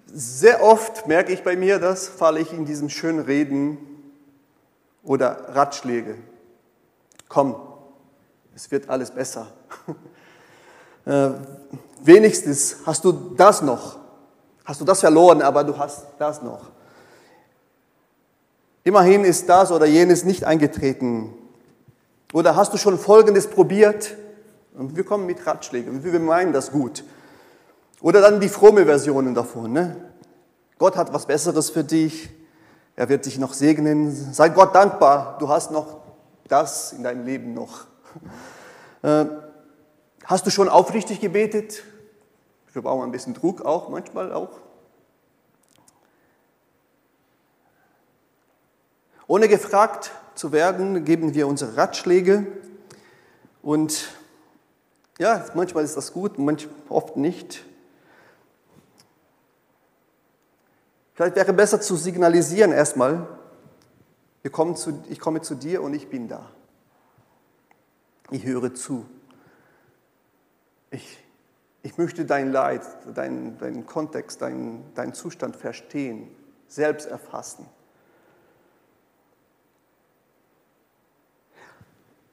sehr 0.06 0.62
oft 0.62 1.06
merke 1.06 1.34
ich 1.34 1.42
bei 1.42 1.54
mir 1.54 1.78
das, 1.78 2.08
falle 2.08 2.40
ich 2.40 2.54
in 2.54 2.64
diesen 2.64 2.88
schönen 2.88 3.20
Reden 3.20 3.76
oder 5.02 5.54
Ratschläge. 5.54 6.16
Komm, 7.28 7.56
es 8.54 8.70
wird 8.70 8.88
alles 8.88 9.10
besser. 9.10 9.48
äh, 11.04 11.30
wenigstens 12.02 12.76
hast 12.86 13.04
du 13.04 13.12
das 13.12 13.62
noch. 13.62 13.98
Hast 14.64 14.80
du 14.80 14.84
das 14.84 15.00
verloren, 15.00 15.42
aber 15.42 15.64
du 15.64 15.76
hast 15.76 16.06
das 16.18 16.42
noch. 16.42 16.70
Immerhin 18.82 19.24
ist 19.24 19.48
das 19.48 19.72
oder 19.72 19.86
jenes 19.86 20.24
nicht 20.24 20.44
eingetreten. 20.44 21.32
Oder 22.32 22.56
hast 22.56 22.72
du 22.72 22.76
schon 22.76 22.98
Folgendes 22.98 23.48
probiert? 23.48 24.16
Und 24.76 24.96
wir 24.96 25.04
kommen 25.04 25.26
mit 25.26 25.46
Ratschlägen 25.46 26.02
wir 26.02 26.20
meinen 26.20 26.52
das 26.52 26.70
gut. 26.70 27.04
Oder 28.00 28.20
dann 28.20 28.40
die 28.40 28.48
fromme 28.48 28.84
Versionen 28.84 29.34
davon. 29.34 29.72
Ne? 29.72 29.96
Gott 30.78 30.96
hat 30.96 31.12
was 31.14 31.26
Besseres 31.26 31.70
für 31.70 31.84
dich. 31.84 32.28
Er 32.96 33.08
wird 33.08 33.24
dich 33.24 33.38
noch 33.38 33.54
segnen. 33.54 34.14
Sei 34.34 34.50
Gott 34.50 34.74
dankbar. 34.74 35.38
Du 35.38 35.48
hast 35.48 35.70
noch 35.70 36.03
das 36.48 36.92
in 36.92 37.02
deinem 37.02 37.24
Leben 37.24 37.54
noch. 37.54 37.86
Äh, 39.02 39.26
hast 40.24 40.46
du 40.46 40.50
schon 40.50 40.68
aufrichtig 40.68 41.20
gebetet? 41.20 41.82
Wir 42.72 42.82
brauchen 42.82 43.04
ein 43.04 43.12
bisschen 43.12 43.34
Druck 43.34 43.62
auch, 43.62 43.88
manchmal 43.88 44.32
auch. 44.32 44.60
Ohne 49.26 49.48
gefragt 49.48 50.10
zu 50.34 50.52
werden, 50.52 51.04
geben 51.04 51.34
wir 51.34 51.48
unsere 51.48 51.76
Ratschläge 51.76 52.46
und 53.62 54.08
ja, 55.18 55.44
manchmal 55.54 55.84
ist 55.84 55.96
das 55.96 56.12
gut, 56.12 56.38
manchmal 56.38 56.74
oft 56.88 57.16
nicht. 57.16 57.64
Vielleicht 61.14 61.36
wäre 61.36 61.52
besser 61.52 61.80
zu 61.80 61.96
signalisieren 61.96 62.72
erstmal, 62.72 63.28
ich 64.44 64.52
komme 64.52 65.40
zu 65.40 65.54
dir 65.54 65.82
und 65.82 65.94
ich 65.94 66.08
bin 66.08 66.28
da. 66.28 66.50
Ich 68.30 68.44
höre 68.44 68.74
zu. 68.74 69.06
Ich, 70.90 71.18
ich 71.82 71.98
möchte 71.98 72.24
dein 72.24 72.52
Leid, 72.52 72.82
deinen 73.14 73.58
dein 73.58 73.86
Kontext, 73.86 74.42
deinen 74.42 74.84
dein 74.94 75.14
Zustand 75.14 75.56
verstehen, 75.56 76.28
selbst 76.68 77.06
erfassen. 77.06 77.66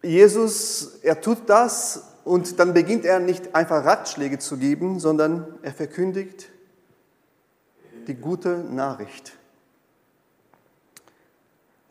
Jesus, 0.03 1.00
er 1.03 1.22
tut 1.22 1.50
das 1.50 2.03
und 2.24 2.60
dann 2.60 2.74
beginnt 2.74 3.06
er 3.06 3.20
nicht 3.20 3.56
einfach 3.56 3.86
Ratschläge 3.86 4.39
zu 4.39 4.58
geben, 4.58 5.00
sondern 5.00 5.60
er 5.62 5.74
verkündigt 5.74 6.50
die 8.08 8.15
gute 8.15 8.58
Nachricht. 8.58 9.38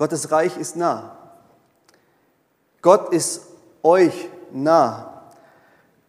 Gottes 0.01 0.33
Reich 0.33 0.57
ist 0.57 0.77
nah. 0.77 1.15
Gott 2.81 3.13
ist 3.13 3.43
euch 3.83 4.31
nah. 4.51 5.31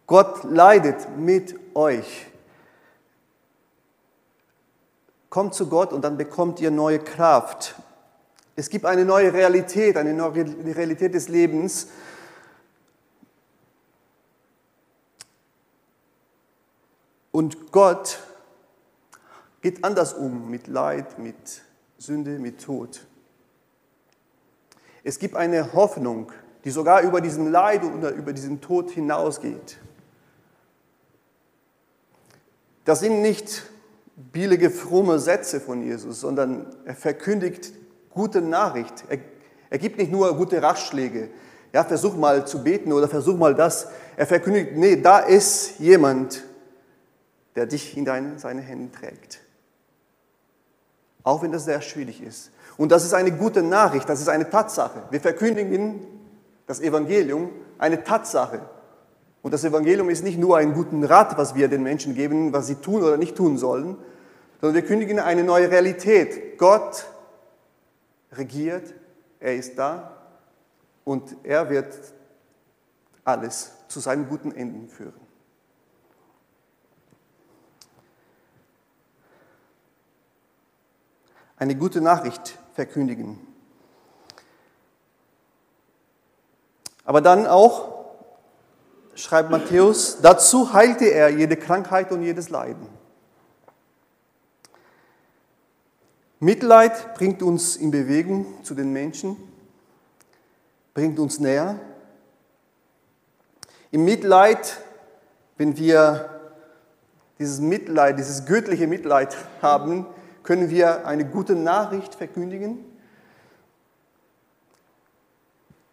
Gott 0.06 0.44
leidet 0.44 1.14
mit 1.18 1.54
euch. 1.76 2.26
Kommt 5.28 5.52
zu 5.52 5.68
Gott 5.68 5.92
und 5.92 6.00
dann 6.00 6.16
bekommt 6.16 6.58
ihr 6.60 6.70
neue 6.70 7.00
Kraft. 7.00 7.74
Es 8.56 8.70
gibt 8.70 8.86
eine 8.86 9.04
neue 9.04 9.30
Realität, 9.30 9.98
eine 9.98 10.14
neue 10.14 10.46
Realität 10.74 11.12
des 11.12 11.28
Lebens. 11.28 11.88
Und 17.30 17.70
Gott 17.70 18.20
geht 19.60 19.84
anders 19.84 20.14
um 20.14 20.48
mit 20.48 20.66
Leid, 20.66 21.18
mit 21.18 21.60
Sünde, 21.98 22.38
mit 22.38 22.64
Tod. 22.64 23.02
Es 25.04 25.18
gibt 25.18 25.36
eine 25.36 25.72
Hoffnung, 25.72 26.30
die 26.64 26.70
sogar 26.70 27.02
über 27.02 27.20
diesen 27.20 27.50
Leid 27.50 27.82
oder 27.84 28.10
über 28.10 28.32
diesen 28.32 28.60
Tod 28.60 28.90
hinausgeht. 28.90 29.78
Das 32.84 33.00
sind 33.00 33.22
nicht 33.22 33.64
billige, 34.16 34.70
fromme 34.70 35.18
Sätze 35.18 35.60
von 35.60 35.82
Jesus, 35.82 36.20
sondern 36.20 36.66
er 36.84 36.94
verkündigt 36.94 37.72
gute 38.10 38.40
Nachricht. 38.40 39.04
Er, 39.08 39.18
er 39.70 39.78
gibt 39.78 39.98
nicht 39.98 40.12
nur 40.12 40.36
gute 40.36 40.62
Ratschläge. 40.62 41.30
Ja, 41.72 41.84
versuch 41.84 42.16
mal 42.16 42.46
zu 42.46 42.62
beten 42.62 42.92
oder 42.92 43.08
versuch 43.08 43.36
mal 43.36 43.54
das. 43.54 43.88
Er 44.16 44.26
verkündigt, 44.26 44.72
nee, 44.76 44.96
da 44.96 45.20
ist 45.20 45.78
jemand, 45.78 46.44
der 47.56 47.66
dich 47.66 47.96
in 47.96 48.04
deine, 48.04 48.38
seine 48.38 48.60
Hände 48.60 48.92
trägt. 48.92 49.40
Auch 51.22 51.42
wenn 51.42 51.52
das 51.52 51.64
sehr 51.64 51.80
schwierig 51.80 52.22
ist. 52.22 52.50
Und 52.76 52.90
das 52.90 53.04
ist 53.04 53.14
eine 53.14 53.32
gute 53.32 53.62
Nachricht, 53.62 54.08
das 54.08 54.20
ist 54.20 54.28
eine 54.28 54.48
Tatsache. 54.48 55.02
Wir 55.10 55.20
verkündigen 55.20 56.06
das 56.66 56.80
Evangelium, 56.80 57.50
eine 57.78 58.02
Tatsache. 58.02 58.62
Und 59.42 59.52
das 59.52 59.64
Evangelium 59.64 60.08
ist 60.08 60.22
nicht 60.22 60.38
nur 60.38 60.56
ein 60.56 60.72
guten 60.72 61.04
Rat, 61.04 61.36
was 61.36 61.54
wir 61.54 61.68
den 61.68 61.82
Menschen 61.82 62.14
geben, 62.14 62.52
was 62.52 62.68
sie 62.68 62.76
tun 62.76 63.02
oder 63.02 63.16
nicht 63.16 63.36
tun 63.36 63.58
sollen, 63.58 63.96
sondern 64.60 64.74
wir 64.74 64.86
kündigen 64.86 65.18
eine 65.18 65.42
neue 65.42 65.70
Realität. 65.70 66.58
Gott 66.58 67.06
regiert, 68.32 68.94
er 69.40 69.56
ist 69.56 69.76
da 69.76 70.16
und 71.04 71.36
er 71.42 71.68
wird 71.68 71.92
alles 73.24 73.72
zu 73.88 74.00
seinen 74.00 74.28
guten 74.28 74.52
Enden 74.52 74.88
führen. 74.88 75.20
Eine 81.56 81.76
gute 81.76 82.00
Nachricht 82.00 82.58
verkündigen. 82.74 83.38
Aber 87.04 87.20
dann 87.20 87.46
auch, 87.46 88.04
schreibt 89.14 89.50
Matthäus, 89.50 90.20
dazu 90.20 90.72
heilte 90.72 91.06
er 91.06 91.28
jede 91.28 91.56
Krankheit 91.56 92.12
und 92.12 92.22
jedes 92.22 92.48
Leiden. 92.48 92.86
Mitleid 96.40 97.14
bringt 97.14 97.42
uns 97.42 97.76
in 97.76 97.90
Bewegung 97.90 98.64
zu 98.64 98.74
den 98.74 98.92
Menschen, 98.92 99.36
bringt 100.94 101.18
uns 101.18 101.38
näher. 101.38 101.78
Im 103.92 104.04
Mitleid, 104.04 104.78
wenn 105.56 105.76
wir 105.76 106.40
dieses 107.38 107.60
Mitleid, 107.60 108.18
dieses 108.18 108.44
göttliche 108.44 108.86
Mitleid 108.86 109.36
haben, 109.60 110.06
können 110.42 110.70
wir 110.70 111.06
eine 111.06 111.24
gute 111.24 111.54
Nachricht 111.54 112.14
verkündigen. 112.14 112.84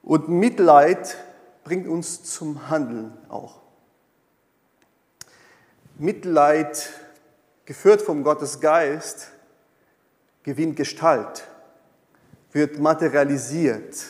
Und 0.03 0.29
Mitleid 0.29 1.17
bringt 1.63 1.87
uns 1.87 2.23
zum 2.23 2.69
Handeln 2.69 3.13
auch. 3.29 3.59
Mitleid, 5.99 6.89
geführt 7.65 8.01
vom 8.01 8.23
Gottes 8.23 8.59
Geist, 8.59 9.31
gewinnt 10.43 10.77
Gestalt, 10.77 11.47
wird 12.51 12.79
materialisiert, 12.79 14.05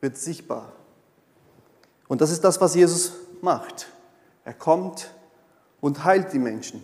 wird 0.00 0.16
sichtbar. 0.18 0.72
Und 2.08 2.20
das 2.20 2.30
ist 2.30 2.42
das, 2.42 2.60
was 2.60 2.74
Jesus 2.74 3.12
macht. 3.40 3.88
Er 4.44 4.54
kommt 4.54 5.14
und 5.80 6.04
heilt 6.04 6.32
die 6.32 6.38
Menschen, 6.38 6.82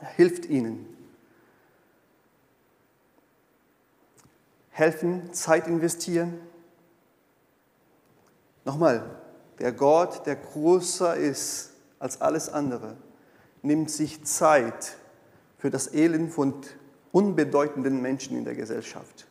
er 0.00 0.08
hilft 0.08 0.46
ihnen. 0.46 0.91
Helfen, 4.72 5.32
Zeit 5.32 5.68
investieren. 5.68 6.40
Nochmal, 8.64 9.04
der 9.58 9.72
Gott, 9.72 10.26
der 10.26 10.36
größer 10.36 11.14
ist 11.16 11.72
als 11.98 12.20
alles 12.20 12.48
andere, 12.48 12.96
nimmt 13.62 13.90
sich 13.90 14.24
Zeit 14.24 14.96
für 15.58 15.70
das 15.70 15.92
Elend 15.94 16.32
von 16.32 16.54
unbedeutenden 17.12 18.02
Menschen 18.02 18.36
in 18.36 18.44
der 18.44 18.54
Gesellschaft. 18.54 19.28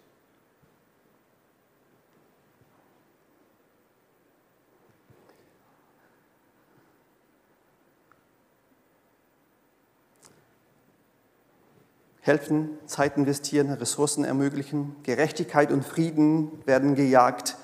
Helfen, 12.21 12.77
Zeit 12.85 13.17
investieren, 13.17 13.71
Ressourcen 13.71 14.23
ermöglichen, 14.23 14.95
Gerechtigkeit 15.01 15.71
und 15.71 15.83
Frieden 15.83 16.61
werden 16.65 16.93
gejagt. 16.93 17.57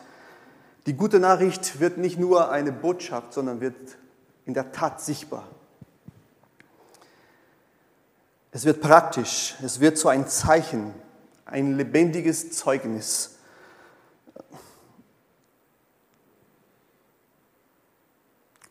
Die 0.87 0.93
gute 0.93 1.19
Nachricht 1.19 1.79
wird 1.79 1.99
nicht 1.99 2.17
nur 2.17 2.49
eine 2.49 2.71
Botschaft, 2.71 3.33
sondern 3.33 3.61
wird 3.61 3.75
in 4.45 4.55
der 4.55 4.71
Tat 4.71 4.99
sichtbar. 4.99 5.47
Es 8.51 8.65
wird 8.65 8.81
praktisch, 8.81 9.55
es 9.61 9.79
wird 9.79 9.99
so 9.99 10.09
ein 10.09 10.27
Zeichen, 10.27 10.95
ein 11.45 11.77
lebendiges 11.77 12.51
Zeugnis. 12.51 13.35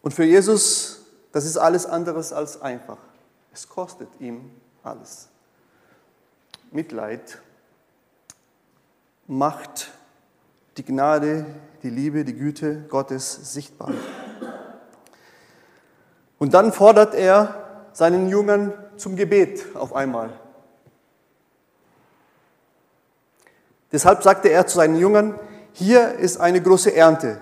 Und 0.02 0.12
für 0.12 0.24
Jesus, 0.24 1.04
das 1.30 1.44
ist 1.44 1.58
alles 1.58 1.86
anderes 1.86 2.32
als 2.32 2.60
einfach. 2.60 2.98
Es 3.52 3.68
kostet 3.68 4.08
ihm 4.18 4.50
alles. 4.82 5.28
Mitleid 6.76 7.38
macht 9.26 9.90
die 10.76 10.84
Gnade, 10.84 11.46
die 11.82 11.88
Liebe, 11.88 12.22
die 12.22 12.34
Güte 12.34 12.82
Gottes 12.90 13.54
sichtbar. 13.54 13.92
Und 16.38 16.52
dann 16.52 16.74
fordert 16.74 17.14
er 17.14 17.88
seinen 17.94 18.28
Jüngern 18.28 18.74
zum 18.98 19.16
Gebet 19.16 19.64
auf 19.74 19.96
einmal. 19.96 20.28
Deshalb 23.90 24.22
sagte 24.22 24.48
er 24.48 24.66
zu 24.66 24.76
seinen 24.76 24.96
Jüngern, 24.96 25.40
hier 25.72 26.12
ist 26.16 26.38
eine 26.38 26.60
große 26.60 26.94
Ernte, 26.94 27.40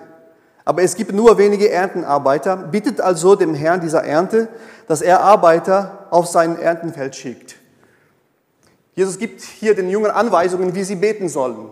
aber 0.63 0.81
es 0.81 0.95
gibt 0.95 1.11
nur 1.11 1.37
wenige 1.37 1.69
Erntenarbeiter. 1.69 2.55
Bittet 2.55 3.01
also 3.01 3.35
dem 3.35 3.53
Herrn 3.53 3.81
dieser 3.81 4.05
Ernte, 4.05 4.47
dass 4.87 5.01
er 5.01 5.19
Arbeiter 5.19 6.07
auf 6.09 6.27
sein 6.27 6.57
Erntenfeld 6.57 7.17
schickt. 7.17 7.54
Jesus 8.95 9.19
gibt 9.19 9.41
hier 9.41 9.75
den 9.75 9.89
Jüngern 9.89 10.11
Anweisungen, 10.11 10.73
wie 10.73 10.83
sie 10.83 10.95
beten 10.95 11.27
sollen. 11.27 11.69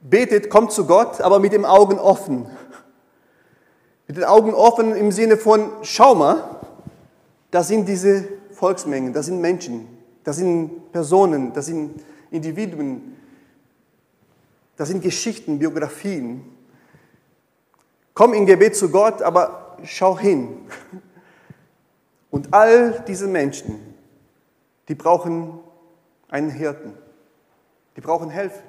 Betet, 0.00 0.50
kommt 0.50 0.70
zu 0.72 0.86
Gott, 0.86 1.20
aber 1.20 1.38
mit 1.38 1.52
den 1.52 1.64
Augen 1.64 1.98
offen. 1.98 2.46
Mit 4.06 4.16
den 4.16 4.24
Augen 4.24 4.54
offen 4.54 4.94
im 4.94 5.10
Sinne 5.10 5.36
von, 5.36 5.70
schau 5.82 6.14
mal, 6.14 6.56
da 7.50 7.62
sind 7.62 7.88
diese 7.88 8.28
Volksmengen, 8.52 9.12
da 9.12 9.22
sind 9.22 9.40
Menschen, 9.40 9.88
da 10.24 10.32
sind 10.32 10.92
Personen, 10.92 11.52
da 11.52 11.62
sind 11.62 12.02
Individuen, 12.30 13.16
da 14.76 14.84
sind 14.84 15.02
Geschichten, 15.02 15.58
Biografien. 15.58 16.44
Komm 18.14 18.34
in 18.34 18.46
Gebet 18.46 18.76
zu 18.76 18.90
Gott, 18.90 19.22
aber 19.22 19.76
schau 19.84 20.18
hin. 20.18 20.66
Und 22.30 22.52
all 22.52 23.04
diese 23.06 23.26
Menschen, 23.26 23.87
die 24.88 24.94
brauchen 24.94 25.60
einen 26.28 26.50
Hirten. 26.50 26.94
Die 27.96 28.00
brauchen 28.00 28.30
Hilfe. 28.30 28.62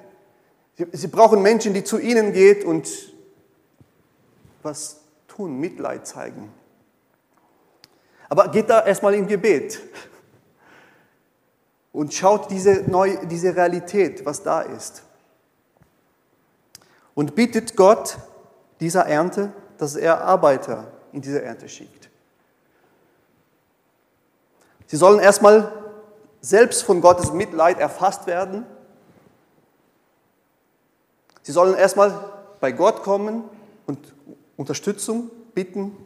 Sie, 0.92 1.08
brauchen 1.08 1.42
Menschen, 1.42 1.74
die 1.74 1.84
zu 1.84 1.98
ihnen 1.98 2.32
geht 2.32 2.64
und 2.64 2.88
was 4.62 5.00
tun, 5.28 5.58
Mitleid 5.58 6.06
zeigen. 6.06 6.52
Aber 8.28 8.48
geht 8.48 8.70
da 8.70 8.84
erstmal 8.84 9.14
in 9.14 9.26
Gebet 9.26 9.80
und 11.92 12.14
schaut 12.14 12.50
diese, 12.50 12.84
neue, 12.90 13.26
diese 13.26 13.54
Realität, 13.54 14.24
was 14.24 14.42
da 14.42 14.62
ist. 14.62 15.02
Und 17.14 17.34
bittet 17.34 17.76
Gott 17.76 18.18
dieser 18.78 19.06
Ernte, 19.06 19.52
dass 19.76 19.96
er 19.96 20.22
Arbeiter 20.22 20.90
in 21.12 21.20
diese 21.20 21.42
Ernte 21.42 21.68
schickt. 21.68 22.08
Sie 24.86 24.96
sollen 24.96 25.20
erstmal 25.20 25.79
selbst 26.40 26.82
von 26.82 27.00
Gottes 27.00 27.32
Mitleid 27.32 27.78
erfasst 27.78 28.26
werden. 28.26 28.64
Sie 31.42 31.52
sollen 31.52 31.74
erstmal 31.74 32.12
bei 32.60 32.72
Gott 32.72 33.02
kommen 33.02 33.44
und 33.86 33.98
Unterstützung 34.56 35.30
bitten. 35.54 35.96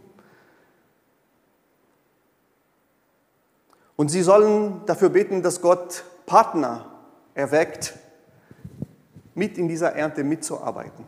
Und 3.96 4.08
sie 4.08 4.22
sollen 4.22 4.84
dafür 4.86 5.10
beten, 5.10 5.42
dass 5.42 5.60
Gott 5.60 6.04
Partner 6.26 6.86
erweckt, 7.34 7.94
mit 9.34 9.58
in 9.58 9.68
dieser 9.68 9.94
Ernte 9.94 10.24
mitzuarbeiten. 10.24 11.04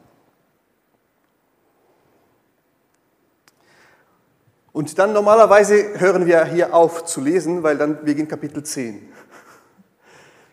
Und 4.76 4.98
dann 4.98 5.14
normalerweise 5.14 5.98
hören 5.98 6.26
wir 6.26 6.44
hier 6.44 6.74
auf 6.74 7.06
zu 7.06 7.22
lesen, 7.22 7.62
weil 7.62 7.78
dann 7.78 8.04
beginnt 8.04 8.28
Kapitel 8.28 8.62
10. 8.62 9.08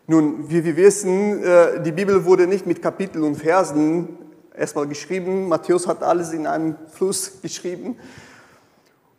Nun, 0.07 0.49
wie 0.49 0.63
wir 0.63 0.77
wissen, 0.77 1.43
äh, 1.43 1.83
die 1.83 1.91
Bibel 1.91 2.23
wurde 2.23 2.47
nicht 2.47 2.65
mit 2.65 2.81
Kapiteln 2.81 3.25
und 3.25 3.35
Versen 3.35 4.17
erstmal 4.55 4.87
geschrieben. 4.87 5.49
Matthäus 5.49 5.87
hat 5.87 6.03
alles 6.03 6.31
in 6.31 6.47
einem 6.47 6.77
Fluss 6.87 7.41
geschrieben. 7.41 7.97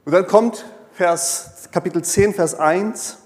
Und 0.07 0.13
dann 0.13 0.27
kommt 0.27 0.65
Vers, 0.93 1.69
Kapitel 1.71 2.03
10, 2.03 2.33
Vers 2.33 2.55
1. 2.55 3.19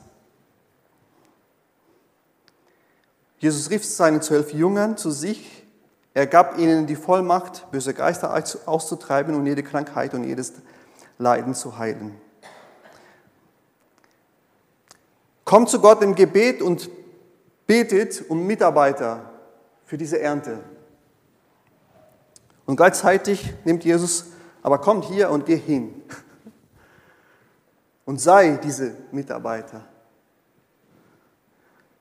Jesus 3.38 3.70
rief 3.70 3.84
seine 3.84 4.18
zwölf 4.18 4.52
Jüngern 4.52 4.96
zu 4.96 5.12
sich. 5.12 5.64
Er 6.12 6.26
gab 6.26 6.58
ihnen 6.58 6.88
die 6.88 6.96
Vollmacht, 6.96 7.70
böse 7.70 7.94
Geister 7.94 8.34
auszutreiben 8.66 9.36
und 9.36 9.46
jede 9.46 9.62
Krankheit 9.62 10.12
und 10.14 10.24
jedes 10.24 10.54
Leiden 11.18 11.54
zu 11.54 11.76
heilen. 11.78 12.20
Kommt 15.44 15.68
zu 15.68 15.80
Gott 15.80 16.02
im 16.02 16.14
Gebet 16.14 16.62
und 16.62 16.90
betet 17.66 18.28
um 18.28 18.46
Mitarbeiter 18.46 19.30
für 19.84 19.96
diese 19.96 20.20
Ernte. 20.20 20.60
Und 22.66 22.76
gleichzeitig 22.76 23.54
nimmt 23.64 23.84
Jesus, 23.84 24.26
aber 24.62 24.78
kommt 24.78 25.06
hier 25.06 25.30
und 25.30 25.46
geh 25.46 25.56
hin 25.56 26.02
und 28.04 28.20
sei 28.20 28.58
diese 28.62 28.94
Mitarbeiter. 29.10 29.86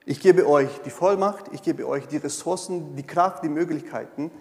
Ich 0.05 0.19
gebe 0.19 0.47
euch 0.47 0.81
die 0.83 0.89
Vollmacht, 0.89 1.45
ich 1.51 1.61
gebe 1.61 1.87
euch 1.87 2.07
die 2.07 2.17
Ressourcen, 2.17 2.95
die 2.95 3.07
Kraft, 3.07 3.43
die 3.43 3.49
Möglichkeiten, 3.49 4.31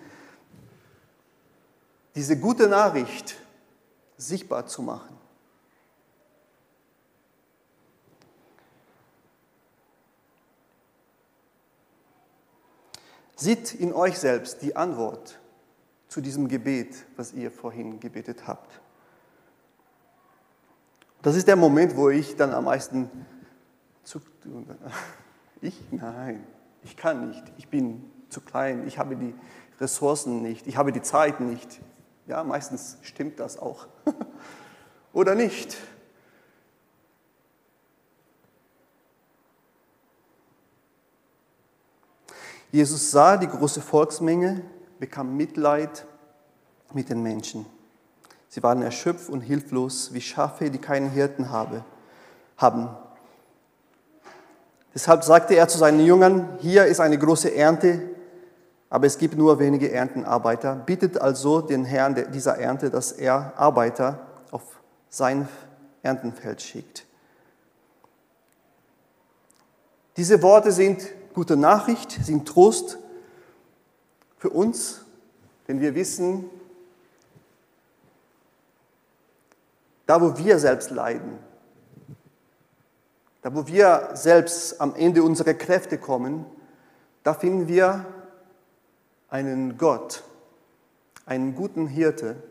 diese 2.15 2.39
gute 2.39 2.69
Nachricht 2.69 3.37
sichtbar 4.17 4.67
zu 4.67 4.83
machen. 4.83 5.17
Sieht 13.37 13.75
in 13.75 13.93
euch 13.93 14.19
selbst 14.19 14.63
die 14.63 14.75
Antwort 14.75 15.39
zu 16.09 16.23
diesem 16.23 16.49
Gebet, 16.49 17.05
was 17.17 17.35
ihr 17.35 17.51
vorhin 17.51 18.01
gebetet 18.01 18.47
habt. 18.47 18.81
Das 21.21 21.37
ist 21.37 21.47
der 21.47 21.57
Moment, 21.57 21.97
wo 21.97 22.09
ich 22.09 22.37
dann 22.37 22.55
am 22.55 22.65
meisten 22.65 23.11
zu, 24.05 24.21
ich? 25.61 25.79
Nein, 25.91 26.47
ich 26.83 26.97
kann 26.97 27.29
nicht, 27.29 27.45
ich 27.59 27.69
bin 27.69 28.11
zu 28.31 28.41
klein, 28.41 28.87
ich 28.87 28.99
habe 28.99 29.17
die 29.17 29.35
Ressourcen 29.81 30.41
nicht, 30.41 30.67
ich 30.67 30.77
habe 30.79 30.93
die 30.93 31.03
Zeit 31.03 31.41
nicht, 31.41 31.81
ja, 32.27 32.43
meistens 32.45 32.99
stimmt 33.03 33.39
das 33.41 33.59
auch. 33.59 33.87
Oder 35.12 35.35
nicht? 35.35 35.77
Jesus 42.73 43.11
sah 43.11 43.37
die 43.37 43.47
große 43.47 43.81
Volksmenge, 43.81 44.62
bekam 44.99 45.37
Mitleid 45.37 46.05
mit 46.93 47.09
den 47.09 47.23
Menschen. 47.23 47.65
Sie 48.49 48.62
waren 48.62 48.83
erschöpft 48.83 49.29
und 49.29 49.41
hilflos 49.41 50.12
wie 50.12 50.21
Schafe, 50.21 50.71
die 50.71 50.79
keinen 50.79 51.11
Hirten 51.11 51.51
habe, 51.51 51.85
haben. 52.57 52.89
Deshalb 54.95 55.25
sagte 55.25 55.55
er 55.55 55.69
zu 55.69 55.79
seinen 55.79 56.01
Jüngern, 56.01 56.59
hier 56.61 56.87
ist 56.87 57.01
eine 57.01 57.19
große 57.19 57.55
Ernte, 57.55 58.16
aber 58.88 59.07
es 59.07 59.18
gibt 59.18 59.37
nur 59.37 59.59
wenige 59.59 59.90
Erntenarbeiter. 59.90 60.75
Bittet 60.75 61.18
also 61.18 61.61
den 61.61 61.85
Herrn 61.85 62.31
dieser 62.33 62.59
Ernte, 62.59 62.90
dass 62.90 63.12
er 63.12 63.53
Arbeiter 63.57 64.27
auf 64.51 64.62
sein 65.09 65.49
Erntenfeld 66.03 66.62
schickt. 66.62 67.05
Diese 70.16 70.40
Worte 70.42 70.72
sind 70.72 71.07
gute 71.35 71.57
Nachricht, 71.57 72.12
sind 72.12 72.49
Trost 72.49 72.99
für 74.38 74.51
uns, 74.51 75.03
denn 75.68 75.81
wir 75.81 75.94
wissen, 75.94 76.49
da 80.07 80.20
wo 80.20 80.38
wir 80.38 80.59
selbst 80.59 80.90
leiden, 80.90 81.38
da 83.42 83.55
wo 83.55 83.66
wir 83.66 84.11
selbst 84.14 84.81
am 84.81 84.94
Ende 84.94 85.22
unserer 85.22 85.55
Kräfte 85.55 85.99
kommen, 85.99 86.46
da 87.22 87.35
finden 87.35 87.68
wir 87.68 88.07
einen 89.29 89.79
Gott, 89.79 90.23
einen 91.25 91.55
guten 91.55 91.87
Hirte, 91.87 92.43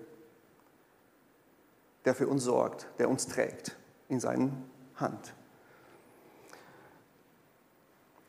der 2.03 2.15
für 2.15 2.27
uns 2.27 2.43
sorgt, 2.43 2.87
der 2.99 3.09
uns 3.09 3.27
trägt 3.27 3.75
in 4.09 4.19
seinen 4.19 4.69
Hand. 4.95 5.33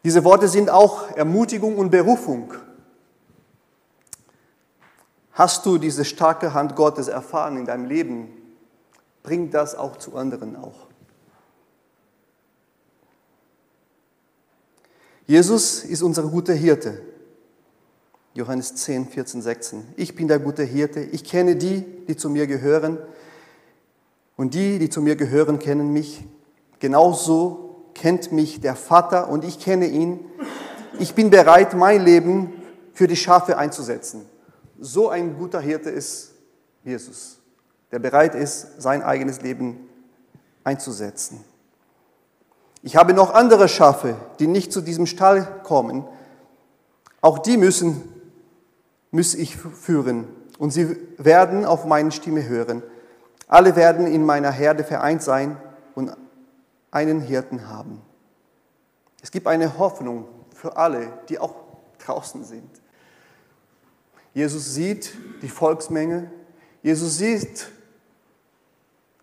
Diese 0.05 0.25
Worte 0.25 0.49
sind 0.49 0.71
auch 0.71 1.11
Ermutigung 1.17 1.79
und 1.79 1.91
Berufung. 1.91 2.55
Hast 5.33 5.67
du 5.67 5.79
diese 5.79 6.05
starke 6.05 6.55
Hand 6.55 6.77
Gottes 6.77 7.09
erfahren 7.09 7.57
in 7.57 7.67
deinem 7.67 7.85
Leben, 7.87 8.29
bring 9.23 9.51
das 9.51 9.75
auch 9.75 9.97
zu 9.97 10.17
anderen 10.17 10.57
auch. 10.57 10.87
Jesus 15.27 15.83
ist 15.83 16.03
unser 16.03 16.23
guter 16.23 16.55
Hirte. 16.55 17.03
Johannes 18.37 18.75
10, 18.75 19.09
14, 19.09 19.41
16. 19.41 19.85
Ich 19.97 20.15
bin 20.15 20.29
der 20.29 20.39
gute 20.39 20.63
Hirte. 20.63 21.01
Ich 21.01 21.25
kenne 21.25 21.57
die, 21.57 21.81
die 22.07 22.17
zu 22.17 22.29
mir 22.29 22.47
gehören. 22.47 22.99
Und 24.37 24.53
die, 24.53 24.79
die 24.79 24.91
zu 24.91 25.01
mir 25.01 25.17
gehören, 25.17 25.59
kennen 25.59 25.91
mich. 25.95 26.23
Genauso 26.79 27.87
kennt 27.95 28.33
mich 28.33 28.61
der 28.61 28.77
Vater 28.77 29.31
und 29.31 29.43
ich 29.43 29.59
kenne 29.59 29.87
ihn. 29.87 30.21
Ich 30.99 31.15
bin 31.15 31.31
bereit, 31.31 31.73
mein 31.73 32.05
Leben 32.05 32.53
für 32.93 33.07
die 33.07 33.17
Schafe 33.17 33.57
einzusetzen. 33.57 34.27
So 34.79 35.09
ein 35.09 35.39
guter 35.39 35.61
Hirte 35.61 35.89
ist 35.89 36.33
Jesus, 36.85 37.39
der 37.91 38.01
bereit 38.01 38.35
ist, 38.35 38.83
sein 38.83 39.03
eigenes 39.03 39.41
Leben 39.41 39.89
einzusetzen. 40.63 41.43
Ich 42.83 42.97
habe 42.97 43.15
noch 43.15 43.33
andere 43.33 43.67
Schafe, 43.67 44.17
die 44.39 44.47
nicht 44.47 44.75
zu 44.75 44.83
diesem 44.83 45.07
Stall 45.07 45.63
kommen. 45.63 46.05
Auch 47.23 47.39
die 47.39 47.57
müssen, 47.57 48.13
muss 49.17 49.35
ich 49.35 49.57
führen 49.57 50.29
und 50.59 50.71
sie 50.71 50.97
werden 51.17 51.65
auf 51.65 51.87
meine 51.87 52.13
Stimme 52.13 52.47
hören. 52.47 52.83
Alle 53.49 53.75
werden 53.75 54.07
in 54.07 54.25
meiner 54.25 54.51
Herde 54.51 54.85
vereint 54.85 55.23
sein 55.23 55.57
und 55.95 56.15
einen 56.91 57.21
Hirten 57.21 57.69
haben. 57.69 58.03
Es 59.23 59.31
gibt 59.31 59.47
eine 59.47 59.79
Hoffnung 59.79 60.29
für 60.55 60.77
alle, 60.77 61.13
die 61.29 61.39
auch 61.39 61.55
draußen 61.99 62.45
sind. 62.45 62.71
Jesus 64.35 64.75
sieht 64.75 65.15
die 65.43 65.49
Volksmenge, 65.49 66.31
Jesus 66.83 67.17
sieht 67.17 67.69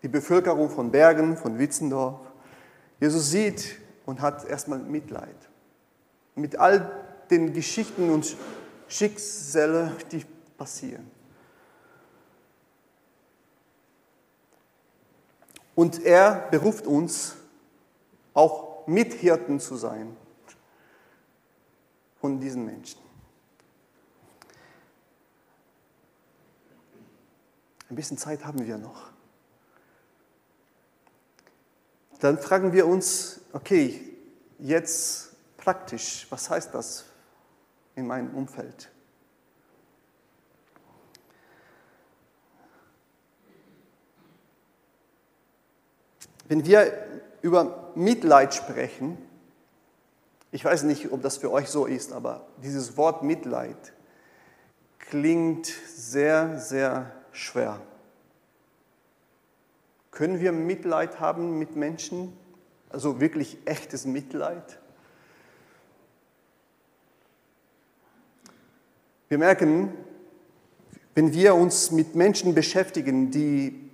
die 0.02 0.08
Bevölkerung 0.08 0.70
von 0.70 0.90
Bergen, 0.90 1.36
von 1.36 1.58
Witzendorf. 1.58 2.20
Jesus 3.00 3.30
sieht 3.30 3.76
und 4.06 4.20
hat 4.20 4.44
erstmal 4.44 4.80
Mitleid 4.80 5.36
mit 6.34 6.58
all 6.58 6.90
den 7.30 7.52
Geschichten 7.52 8.10
und 8.10 8.36
Schicksale, 8.94 9.96
die 10.12 10.24
passieren. 10.56 11.10
Und 15.74 16.00
er 16.04 16.46
beruft 16.52 16.86
uns, 16.86 17.34
auch 18.34 18.86
Mithirten 18.86 19.58
zu 19.58 19.74
sein 19.74 20.16
von 22.20 22.38
diesen 22.38 22.64
Menschen. 22.64 23.00
Ein 27.90 27.96
bisschen 27.96 28.16
Zeit 28.16 28.44
haben 28.44 28.64
wir 28.64 28.78
noch. 28.78 29.10
Dann 32.20 32.38
fragen 32.38 32.72
wir 32.72 32.86
uns, 32.86 33.40
okay, 33.52 34.16
jetzt 34.60 35.32
praktisch, 35.56 36.28
was 36.30 36.48
heißt 36.48 36.72
das 36.72 37.06
in 37.96 38.06
meinem 38.06 38.34
Umfeld? 38.34 38.90
Wenn 46.46 46.66
wir 46.66 46.92
über 47.42 47.92
Mitleid 47.94 48.54
sprechen, 48.54 49.18
ich 50.52 50.64
weiß 50.64 50.84
nicht, 50.84 51.10
ob 51.10 51.22
das 51.22 51.38
für 51.38 51.50
euch 51.50 51.68
so 51.68 51.86
ist, 51.86 52.12
aber 52.12 52.46
dieses 52.62 52.96
Wort 52.96 53.22
Mitleid 53.22 53.92
klingt 54.98 55.66
sehr, 55.66 56.58
sehr 56.58 57.10
schwer. 57.32 57.80
Können 60.10 60.38
wir 60.38 60.52
Mitleid 60.52 61.18
haben 61.18 61.58
mit 61.58 61.74
Menschen? 61.74 62.36
Also 62.88 63.20
wirklich 63.20 63.58
echtes 63.64 64.04
Mitleid? 64.04 64.78
Wir 69.28 69.38
merken, 69.38 69.92
wenn 71.14 71.32
wir 71.32 71.54
uns 71.54 71.90
mit 71.90 72.14
Menschen 72.14 72.54
beschäftigen, 72.54 73.30
die 73.30 73.90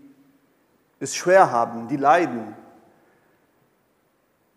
es 0.98 1.14
schwer 1.14 1.50
haben, 1.50 1.88
die 1.88 1.96
leiden, 1.96 2.54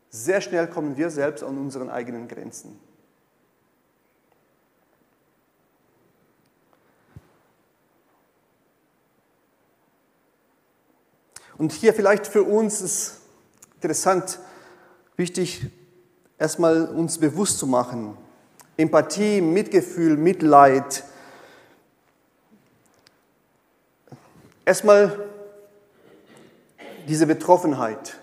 sehr 0.09 0.41
schnell 0.41 0.67
kommen 0.67 0.95
wir 0.97 1.09
selbst 1.09 1.43
an 1.43 1.57
unseren 1.57 1.89
eigenen 1.89 2.27
Grenzen. 2.27 2.79
Und 11.57 11.71
hier 11.71 11.93
vielleicht 11.93 12.27
für 12.27 12.43
uns 12.43 12.81
ist 12.81 13.21
interessant, 13.75 14.39
wichtig, 15.15 15.65
erstmal 16.38 16.88
uns 16.88 17.17
bewusst 17.17 17.59
zu 17.59 17.67
machen. 17.67 18.17
Empathie, 18.77 19.41
Mitgefühl, 19.41 20.17
Mitleid. 20.17 21.03
Erstmal 24.65 25.29
diese 27.07 27.27
Betroffenheit. 27.27 28.17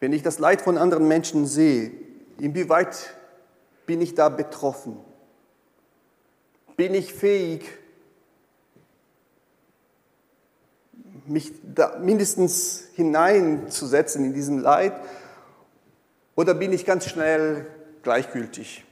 Wenn 0.00 0.12
ich 0.12 0.22
das 0.22 0.38
Leid 0.38 0.62
von 0.62 0.76
anderen 0.78 1.06
Menschen 1.08 1.46
sehe, 1.46 1.92
inwieweit 2.38 3.14
bin 3.86 4.00
ich 4.00 4.14
da 4.14 4.28
betroffen? 4.28 4.98
Bin 6.76 6.94
ich 6.94 7.14
fähig, 7.14 7.64
mich 11.26 11.52
da 11.74 11.98
mindestens 11.98 12.88
hineinzusetzen 12.94 14.24
in 14.24 14.34
diesen 14.34 14.58
Leid? 14.58 14.92
Oder 16.36 16.52
bin 16.52 16.70
ich 16.74 16.84
ganz 16.84 17.06
schnell 17.06 17.66
gleichgültig? 18.02 18.84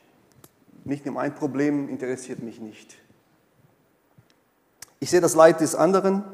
Nicht 0.84 1.04
nur 1.04 1.20
ein 1.20 1.34
Problem 1.34 1.90
interessiert 1.90 2.42
mich 2.42 2.58
nicht. 2.58 2.96
Ich 4.98 5.10
sehe 5.10 5.20
das 5.20 5.34
Leid 5.34 5.60
des 5.60 5.74
anderen 5.74 6.24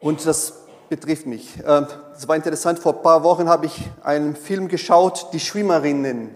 und 0.00 0.26
das 0.26 0.64
betrifft 0.88 1.26
mich. 1.26 1.60
Ähm, 1.64 1.86
es 2.16 2.26
war 2.26 2.34
interessant, 2.34 2.80
vor 2.80 2.96
ein 2.96 3.02
paar 3.02 3.22
Wochen 3.22 3.48
habe 3.48 3.66
ich 3.66 3.88
einen 4.02 4.34
Film 4.34 4.66
geschaut, 4.66 5.28
Die 5.32 5.38
Schwimmerinnen. 5.38 6.34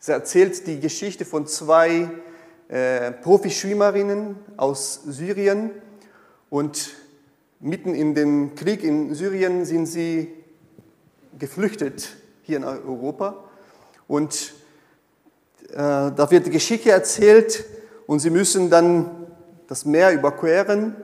Es 0.00 0.08
erzählt 0.08 0.66
die 0.66 0.80
Geschichte 0.80 1.26
von 1.26 1.46
zwei 1.46 2.10
äh, 2.68 3.12
Profischwimmerinnen 3.12 4.36
aus 4.56 5.02
Syrien 5.04 5.72
und 6.48 6.94
mitten 7.60 7.94
in 7.94 8.14
dem 8.14 8.54
Krieg 8.54 8.82
in 8.82 9.14
Syrien 9.14 9.66
sind 9.66 9.84
sie 9.84 10.43
geflüchtet 11.38 12.08
hier 12.42 12.58
in 12.58 12.64
Europa 12.64 13.44
und 14.06 14.54
äh, 15.70 15.76
da 15.76 16.30
wird 16.30 16.46
die 16.46 16.50
Geschichte 16.50 16.90
erzählt 16.90 17.64
und 18.06 18.20
sie 18.20 18.30
müssen 18.30 18.70
dann 18.70 19.10
das 19.66 19.84
Meer 19.84 20.12
überqueren 20.12 20.96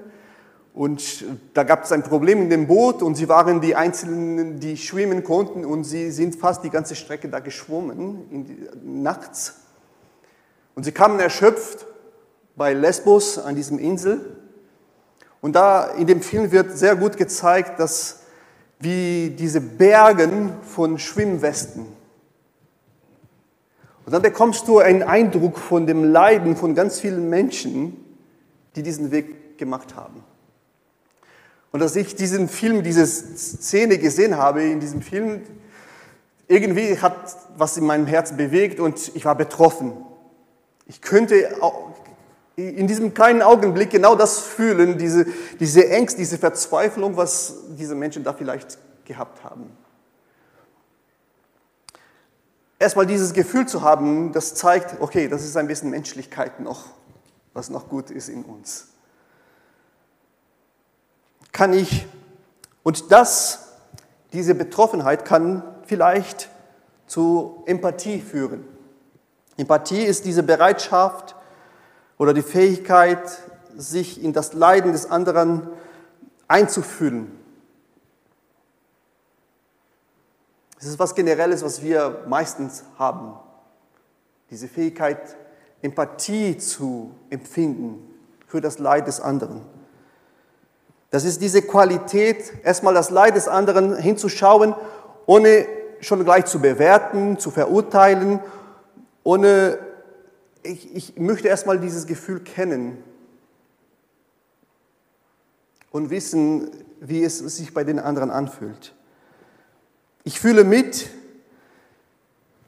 und 0.72 1.24
da 1.54 1.64
gab 1.64 1.84
es 1.84 1.92
ein 1.92 2.02
Problem 2.02 2.42
in 2.42 2.50
dem 2.50 2.66
Boot 2.66 3.02
und 3.02 3.16
sie 3.16 3.28
waren 3.28 3.60
die 3.60 3.74
Einzelnen, 3.74 4.60
die 4.60 4.76
schwimmen 4.76 5.24
konnten 5.24 5.64
und 5.64 5.84
sie 5.84 6.10
sind 6.10 6.36
fast 6.36 6.62
die 6.62 6.70
ganze 6.70 6.94
Strecke 6.94 7.28
da 7.28 7.40
geschwommen, 7.40 8.46
die, 8.46 8.68
nachts. 8.82 9.56
Und 10.74 10.84
sie 10.84 10.92
kamen 10.92 11.18
erschöpft 11.18 11.86
bei 12.54 12.72
Lesbos 12.72 13.38
an 13.38 13.56
diesem 13.56 13.78
Insel. 13.78 14.36
Und 15.40 15.56
da 15.56 15.86
in 15.86 16.06
dem 16.06 16.22
Film 16.22 16.52
wird 16.52 16.78
sehr 16.78 16.94
gut 16.94 17.16
gezeigt, 17.16 17.80
dass 17.80 18.19
wie 18.80 19.30
diese 19.30 19.60
Bergen 19.60 20.54
von 20.62 20.98
Schwimmwesten. 20.98 21.86
Und 24.06 24.12
dann 24.12 24.22
bekommst 24.22 24.66
du 24.66 24.78
einen 24.78 25.02
Eindruck 25.02 25.58
von 25.58 25.86
dem 25.86 26.02
Leiden 26.04 26.56
von 26.56 26.74
ganz 26.74 26.98
vielen 26.98 27.28
Menschen, 27.28 27.96
die 28.74 28.82
diesen 28.82 29.10
Weg 29.10 29.58
gemacht 29.58 29.94
haben. 29.94 30.24
Und 31.72 31.82
als 31.82 31.94
ich 31.94 32.16
diesen 32.16 32.48
Film, 32.48 32.82
diese 32.82 33.06
Szene 33.06 33.98
gesehen 33.98 34.36
habe 34.36 34.62
in 34.62 34.80
diesem 34.80 35.02
Film, 35.02 35.42
irgendwie 36.48 36.98
hat 36.98 37.36
was 37.56 37.76
in 37.76 37.84
meinem 37.84 38.06
Herzen 38.06 38.36
bewegt 38.36 38.80
und 38.80 39.12
ich 39.14 39.24
war 39.24 39.36
betroffen. 39.36 39.92
Ich 40.86 41.00
könnte 41.00 41.62
in 42.68 42.86
diesem 42.86 43.14
kleinen 43.14 43.42
Augenblick 43.42 43.90
genau 43.90 44.14
das 44.14 44.40
fühlen, 44.40 44.98
diese, 44.98 45.26
diese 45.58 45.88
Ängste, 45.88 46.18
diese 46.18 46.38
Verzweiflung, 46.38 47.16
was 47.16 47.54
diese 47.78 47.94
Menschen 47.94 48.24
da 48.24 48.32
vielleicht 48.32 48.78
gehabt 49.04 49.42
haben. 49.44 49.76
Erstmal 52.78 53.06
dieses 53.06 53.32
Gefühl 53.32 53.66
zu 53.66 53.82
haben, 53.82 54.32
das 54.32 54.54
zeigt, 54.54 55.00
okay, 55.00 55.28
das 55.28 55.44
ist 55.44 55.56
ein 55.56 55.66
bisschen 55.66 55.90
Menschlichkeit 55.90 56.60
noch, 56.60 56.84
was 57.52 57.68
noch 57.68 57.88
gut 57.88 58.10
ist 58.10 58.28
in 58.28 58.44
uns 58.44 58.90
kann 61.52 61.72
ich, 61.72 62.06
und 62.82 63.12
das, 63.12 63.68
diese 64.32 64.54
Betroffenheit 64.54 65.24
kann 65.24 65.62
vielleicht 65.84 66.48
zu 67.06 67.62
Empathie 67.66 68.20
führen. 68.20 68.64
Empathie 69.56 70.02
ist 70.02 70.24
diese 70.24 70.42
Bereitschaft 70.42 71.34
oder 72.20 72.34
die 72.34 72.42
Fähigkeit, 72.42 73.38
sich 73.78 74.22
in 74.22 74.34
das 74.34 74.52
Leiden 74.52 74.92
des 74.92 75.10
anderen 75.10 75.66
einzufühlen. 76.48 77.32
Das 80.78 80.86
ist 80.86 80.98
was 80.98 81.14
Generelles, 81.14 81.64
was 81.64 81.80
wir 81.82 82.24
meistens 82.28 82.84
haben. 82.98 83.32
Diese 84.50 84.68
Fähigkeit, 84.68 85.34
Empathie 85.80 86.58
zu 86.58 87.14
empfinden 87.30 88.06
für 88.46 88.60
das 88.60 88.78
Leid 88.78 89.06
des 89.06 89.22
anderen. 89.22 89.62
Das 91.08 91.24
ist 91.24 91.40
diese 91.40 91.62
Qualität, 91.62 92.52
erstmal 92.62 92.92
das 92.92 93.08
Leid 93.08 93.34
des 93.34 93.48
anderen 93.48 93.96
hinzuschauen, 93.96 94.74
ohne 95.24 95.66
schon 96.00 96.22
gleich 96.22 96.44
zu 96.44 96.60
bewerten, 96.60 97.38
zu 97.38 97.50
verurteilen, 97.50 98.40
ohne, 99.22 99.78
ich, 100.62 100.94
ich 100.94 101.16
möchte 101.16 101.48
erstmal 101.48 101.78
dieses 101.78 102.06
Gefühl 102.06 102.40
kennen 102.40 103.02
und 105.90 106.10
wissen, 106.10 106.70
wie 107.00 107.24
es 107.24 107.38
sich 107.38 107.74
bei 107.74 107.84
den 107.84 107.98
anderen 107.98 108.30
anfühlt. 108.30 108.94
Ich 110.24 110.38
fühle 110.38 110.64
mit, 110.64 111.10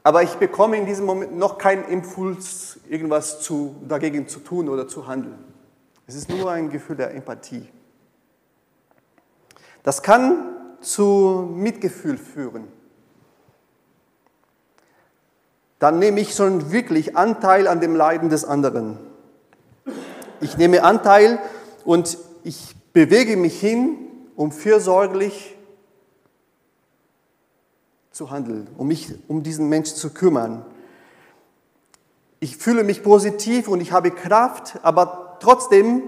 aber 0.03 0.23
ich 0.23 0.33
bekomme 0.35 0.77
in 0.77 0.85
diesem 0.85 1.05
Moment 1.05 1.37
noch 1.37 1.57
keinen 1.57 1.85
Impuls, 1.85 2.79
irgendwas 2.89 3.41
zu, 3.41 3.75
dagegen 3.87 4.27
zu 4.27 4.39
tun 4.39 4.67
oder 4.69 4.87
zu 4.87 5.07
handeln. 5.07 5.37
Es 6.07 6.15
ist 6.15 6.29
nur 6.29 6.51
ein 6.51 6.69
Gefühl 6.69 6.97
der 6.97 7.13
Empathie. 7.13 7.69
Das 9.83 10.01
kann 10.01 10.55
zu 10.81 11.49
Mitgefühl 11.53 12.17
führen. 12.17 12.67
Dann 15.83 15.99
nehme 15.99 16.21
ich 16.21 16.33
schon 16.33 16.71
wirklich 16.71 17.17
Anteil 17.17 17.67
an 17.67 17.81
dem 17.81 17.93
Leiden 17.93 18.29
des 18.29 18.45
anderen. 18.45 18.97
Ich 20.39 20.55
nehme 20.55 20.81
Anteil 20.81 21.39
und 21.83 22.17
ich 22.45 22.73
bewege 22.93 23.35
mich 23.35 23.59
hin, 23.59 23.97
um 24.37 24.53
fürsorglich 24.53 25.57
zu 28.11 28.31
handeln, 28.31 28.69
um 28.77 28.87
mich 28.87 29.13
um 29.27 29.43
diesen 29.43 29.67
Menschen 29.67 29.97
zu 29.97 30.11
kümmern. 30.11 30.65
Ich 32.39 32.55
fühle 32.55 32.85
mich 32.85 33.03
positiv 33.03 33.67
und 33.67 33.81
ich 33.81 33.91
habe 33.91 34.11
Kraft, 34.11 34.79
aber 34.83 35.37
trotzdem 35.41 36.03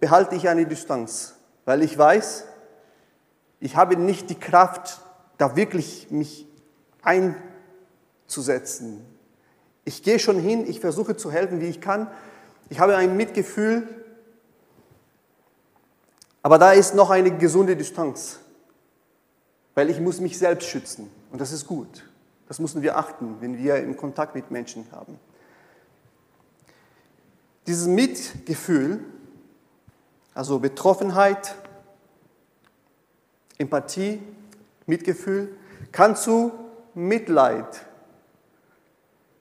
behalte 0.00 0.34
ich 0.34 0.48
eine 0.48 0.64
Distanz, 0.64 1.34
weil 1.66 1.82
ich 1.82 1.98
weiß, 1.98 2.46
ich 3.60 3.76
habe 3.76 3.98
nicht 3.98 4.30
die 4.30 4.40
Kraft, 4.40 5.02
da 5.36 5.56
wirklich 5.56 6.10
mich 6.10 6.46
einzusetzen. 7.02 9.09
Ich 9.90 10.04
gehe 10.04 10.20
schon 10.20 10.38
hin, 10.38 10.68
ich 10.68 10.78
versuche 10.78 11.16
zu 11.16 11.32
helfen, 11.32 11.60
wie 11.60 11.66
ich 11.66 11.80
kann. 11.80 12.06
Ich 12.68 12.78
habe 12.78 12.96
ein 12.96 13.16
Mitgefühl, 13.16 13.88
aber 16.42 16.58
da 16.58 16.70
ist 16.70 16.94
noch 16.94 17.10
eine 17.10 17.36
gesunde 17.36 17.74
Distanz, 17.74 18.38
weil 19.74 19.90
ich 19.90 19.98
muss 19.98 20.20
mich 20.20 20.38
selbst 20.38 20.68
schützen 20.68 21.10
und 21.32 21.40
das 21.40 21.50
ist 21.50 21.66
gut. 21.66 22.08
Das 22.46 22.60
müssen 22.60 22.82
wir 22.82 22.96
achten, 22.98 23.38
wenn 23.40 23.58
wir 23.58 23.78
in 23.78 23.96
Kontakt 23.96 24.36
mit 24.36 24.52
Menschen 24.52 24.86
haben. 24.92 25.18
Dieses 27.66 27.88
Mitgefühl, 27.88 29.00
also 30.34 30.60
Betroffenheit, 30.60 31.56
Empathie, 33.58 34.22
Mitgefühl, 34.86 35.56
kann 35.90 36.14
zu 36.14 36.52
Mitleid. 36.94 37.89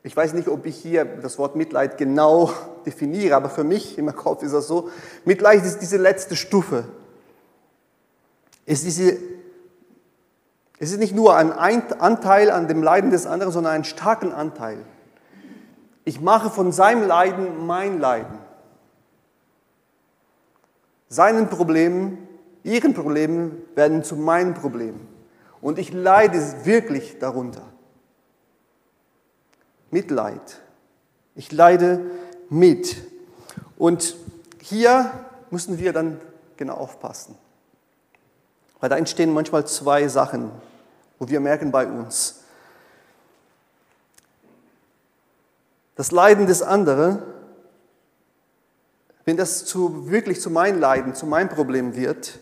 Ich 0.03 0.15
weiß 0.15 0.33
nicht, 0.33 0.47
ob 0.47 0.65
ich 0.65 0.77
hier 0.77 1.05
das 1.05 1.37
Wort 1.37 1.55
Mitleid 1.55 1.97
genau 1.97 2.51
definiere, 2.85 3.35
aber 3.35 3.49
für 3.49 3.63
mich 3.63 3.97
im 3.97 4.13
Kopf 4.15 4.43
ist 4.43 4.53
das 4.53 4.67
so. 4.67 4.89
Mitleid 5.25 5.65
ist 5.65 5.79
diese 5.79 5.97
letzte 5.97 6.35
Stufe. 6.35 6.85
Es 8.65 8.79
ist, 8.83 8.97
diese, 8.97 9.17
es 10.77 10.91
ist 10.91 10.99
nicht 10.99 11.15
nur 11.15 11.35
ein 11.35 11.51
Anteil 11.51 12.51
an 12.51 12.67
dem 12.67 12.83
Leiden 12.83 13.11
des 13.11 13.25
anderen, 13.25 13.51
sondern 13.51 13.73
einen 13.73 13.83
starken 13.83 14.31
Anteil. 14.31 14.77
Ich 16.05 16.21
mache 16.21 16.49
von 16.49 16.71
seinem 16.71 17.07
Leiden 17.07 17.65
mein 17.65 17.99
Leiden. 17.99 18.37
Seinen 21.09 21.49
Problemen 21.49 22.29
Ihren 22.63 22.93
Problemen 22.93 23.63
werden 23.75 24.03
zu 24.03 24.15
meinen 24.15 24.53
Problemen. 24.53 25.07
Und 25.61 25.79
ich 25.79 25.93
leide 25.93 26.39
wirklich 26.65 27.17
darunter. 27.19 27.63
Mitleid. 29.91 30.61
Ich 31.35 31.51
leide 31.51 32.01
mit. 32.49 32.97
Und 33.77 34.15
hier 34.61 35.11
müssen 35.49 35.79
wir 35.79 35.93
dann 35.93 36.19
genau 36.57 36.75
aufpassen. 36.75 37.35
Weil 38.79 38.89
da 38.89 38.97
entstehen 38.97 39.33
manchmal 39.33 39.65
zwei 39.67 40.07
Sachen, 40.07 40.51
wo 41.17 41.27
wir 41.27 41.39
merken 41.39 41.71
bei 41.71 41.87
uns. 41.87 42.43
Das 45.95 46.11
Leiden 46.11 46.47
des 46.47 46.61
anderen, 46.61 47.21
wenn 49.25 49.37
das 49.37 49.65
zu, 49.65 50.09
wirklich 50.09 50.39
zu 50.39 50.49
meinem 50.49 50.79
Leiden, 50.79 51.13
zu 51.13 51.25
meinem 51.25 51.49
Problem 51.49 51.95
wird, 51.95 52.39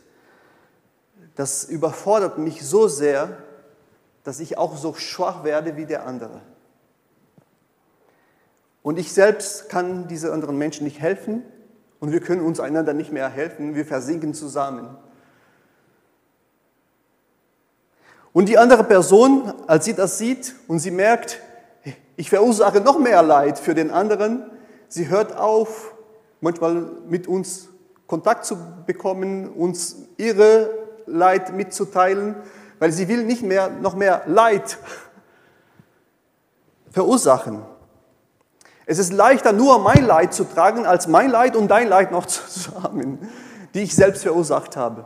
das 1.35 1.63
überfordert 1.63 2.37
mich 2.37 2.65
so 2.67 2.87
sehr, 2.87 3.37
dass 4.23 4.39
ich 4.39 4.57
auch 4.57 4.77
so 4.77 4.93
schwach 4.93 5.43
werde 5.43 5.75
wie 5.75 5.85
der 5.85 6.05
andere. 6.05 6.41
Und 8.87 8.97
ich 8.97 9.11
selbst 9.11 9.67
kann 9.67 10.07
diesen 10.07 10.31
anderen 10.31 10.57
Menschen 10.57 10.85
nicht 10.85 11.01
helfen 11.01 11.43
und 11.99 12.13
wir 12.13 12.21
können 12.21 12.39
uns 12.39 12.61
einander 12.61 12.93
nicht 12.93 13.11
mehr 13.11 13.27
helfen, 13.27 13.75
wir 13.75 13.85
versinken 13.85 14.33
zusammen. 14.33 14.95
Und 18.31 18.47
die 18.47 18.57
andere 18.57 18.85
Person, 18.85 19.51
als 19.67 19.83
sie 19.83 19.93
das 19.93 20.17
sieht 20.17 20.55
und 20.69 20.79
sie 20.79 20.91
merkt, 20.91 21.41
ich 22.15 22.29
verursache 22.29 22.79
noch 22.79 22.97
mehr 22.97 23.21
Leid 23.23 23.59
für 23.59 23.75
den 23.75 23.91
anderen, 23.91 24.49
sie 24.87 25.09
hört 25.09 25.35
auf, 25.35 25.93
manchmal 26.39 26.89
mit 27.09 27.27
uns 27.27 27.67
Kontakt 28.07 28.45
zu 28.45 28.57
bekommen, 28.85 29.49
uns 29.49 29.97
ihre 30.15 30.69
Leid 31.05 31.53
mitzuteilen, 31.53 32.37
weil 32.79 32.93
sie 32.93 33.09
will 33.09 33.25
nicht 33.25 33.43
mehr 33.43 33.69
noch 33.69 33.97
mehr 33.97 34.21
Leid 34.27 34.77
verursachen. 36.91 37.65
Es 38.89 38.99
ist 38.99 39.11
leichter, 39.11 39.51
nur 39.51 39.79
mein 39.79 40.05
Leid 40.05 40.33
zu 40.33 40.45
tragen, 40.45 40.85
als 40.85 41.07
mein 41.07 41.29
Leid 41.29 41.57
und 41.57 41.67
dein 41.67 41.89
Leid 41.89 42.11
noch 42.11 42.25
zusammen, 42.25 43.19
die 43.73 43.81
ich 43.81 43.93
selbst 43.93 44.23
verursacht 44.23 44.77
habe. 44.77 45.05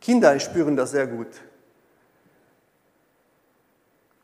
Kinder 0.00 0.38
spüren 0.40 0.76
das 0.76 0.90
sehr 0.90 1.06
gut. 1.06 1.28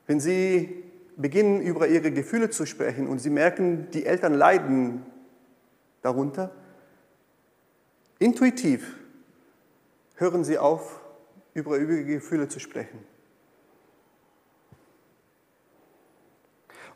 Wenn 0.09 0.19
sie 0.19 0.83
beginnen, 1.17 1.61
über 1.61 1.87
ihre 1.87 2.11
Gefühle 2.11 2.51
zu 2.51 2.67
sprechen 2.67 3.07
und 3.07 3.21
sie 3.21 3.31
merken, 3.31 3.89
die 3.93 4.07
Eltern 4.07 4.35
leiden 4.35 5.07
darunter, 6.03 6.51
intuitiv 8.19 8.97
hören 10.17 10.43
Sie 10.43 10.59
auf, 10.59 11.01
über 11.55 11.77
übrige 11.77 12.15
Gefühle 12.15 12.49
zu 12.49 12.59
sprechen. 12.59 13.05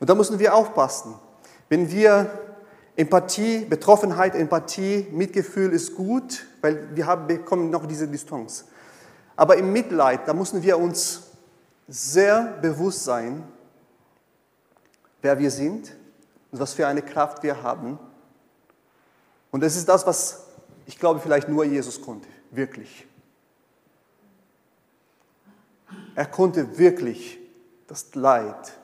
Und 0.03 0.11
da 0.11 0.17
müssen 0.17 0.41
wir 0.41 0.53
aufpassen. 0.53 1.15
Wenn 1.69 1.89
wir 1.89 2.29
Empathie, 2.97 3.65
Betroffenheit, 3.65 4.35
Empathie, 4.35 5.07
Mitgefühl 5.13 5.73
ist 5.73 5.95
gut, 5.95 6.45
weil 6.61 6.97
wir 6.97 7.07
haben, 7.07 7.29
bekommen 7.29 7.71
noch 7.71 7.87
diese 7.87 8.09
Distanz. 8.09 8.65
Aber 9.37 9.57
im 9.57 9.73
Mitleid, 9.73 10.27
da 10.27 10.35
müssen 10.35 10.61
wir 10.65 10.77
uns 10.77 11.31
sehr 11.87 12.59
bewusst 12.61 13.05
sein, 13.05 13.45
wer 15.21 15.39
wir 15.39 15.53
sind 15.53 15.95
und 16.51 16.59
was 16.59 16.73
für 16.73 16.89
eine 16.89 17.03
Kraft 17.03 17.45
wir 17.45 17.63
haben. 17.63 17.97
Und 19.53 19.63
das 19.63 19.77
ist 19.77 19.89
das, 19.89 20.05
was 20.05 20.49
ich 20.85 20.99
glaube 20.99 21.21
vielleicht 21.21 21.49
nur 21.49 21.63
Jesus 21.63 22.01
konnte, 22.01 22.27
wirklich. 22.51 23.07
Er 26.17 26.27
konnte 26.27 26.77
wirklich 26.77 27.39
das 27.87 28.13
Leid 28.17 28.82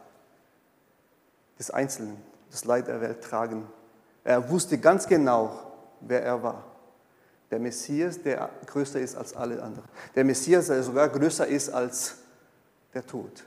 des 1.58 1.70
Einzelnen, 1.70 2.16
das 2.50 2.64
Leid 2.64 2.88
der 2.88 3.00
Welt 3.00 3.22
tragen. 3.22 3.66
Er 4.24 4.50
wusste 4.50 4.78
ganz 4.78 5.06
genau, 5.06 5.50
wer 6.00 6.22
er 6.22 6.42
war. 6.42 6.64
Der 7.50 7.58
Messias, 7.58 8.22
der 8.22 8.50
größer 8.66 9.00
ist 9.00 9.16
als 9.16 9.34
alle 9.34 9.62
anderen. 9.62 9.88
Der 10.14 10.24
Messias, 10.24 10.66
der 10.66 10.82
sogar 10.82 11.08
größer 11.08 11.46
ist 11.46 11.70
als 11.70 12.16
der 12.92 13.06
Tod. 13.06 13.44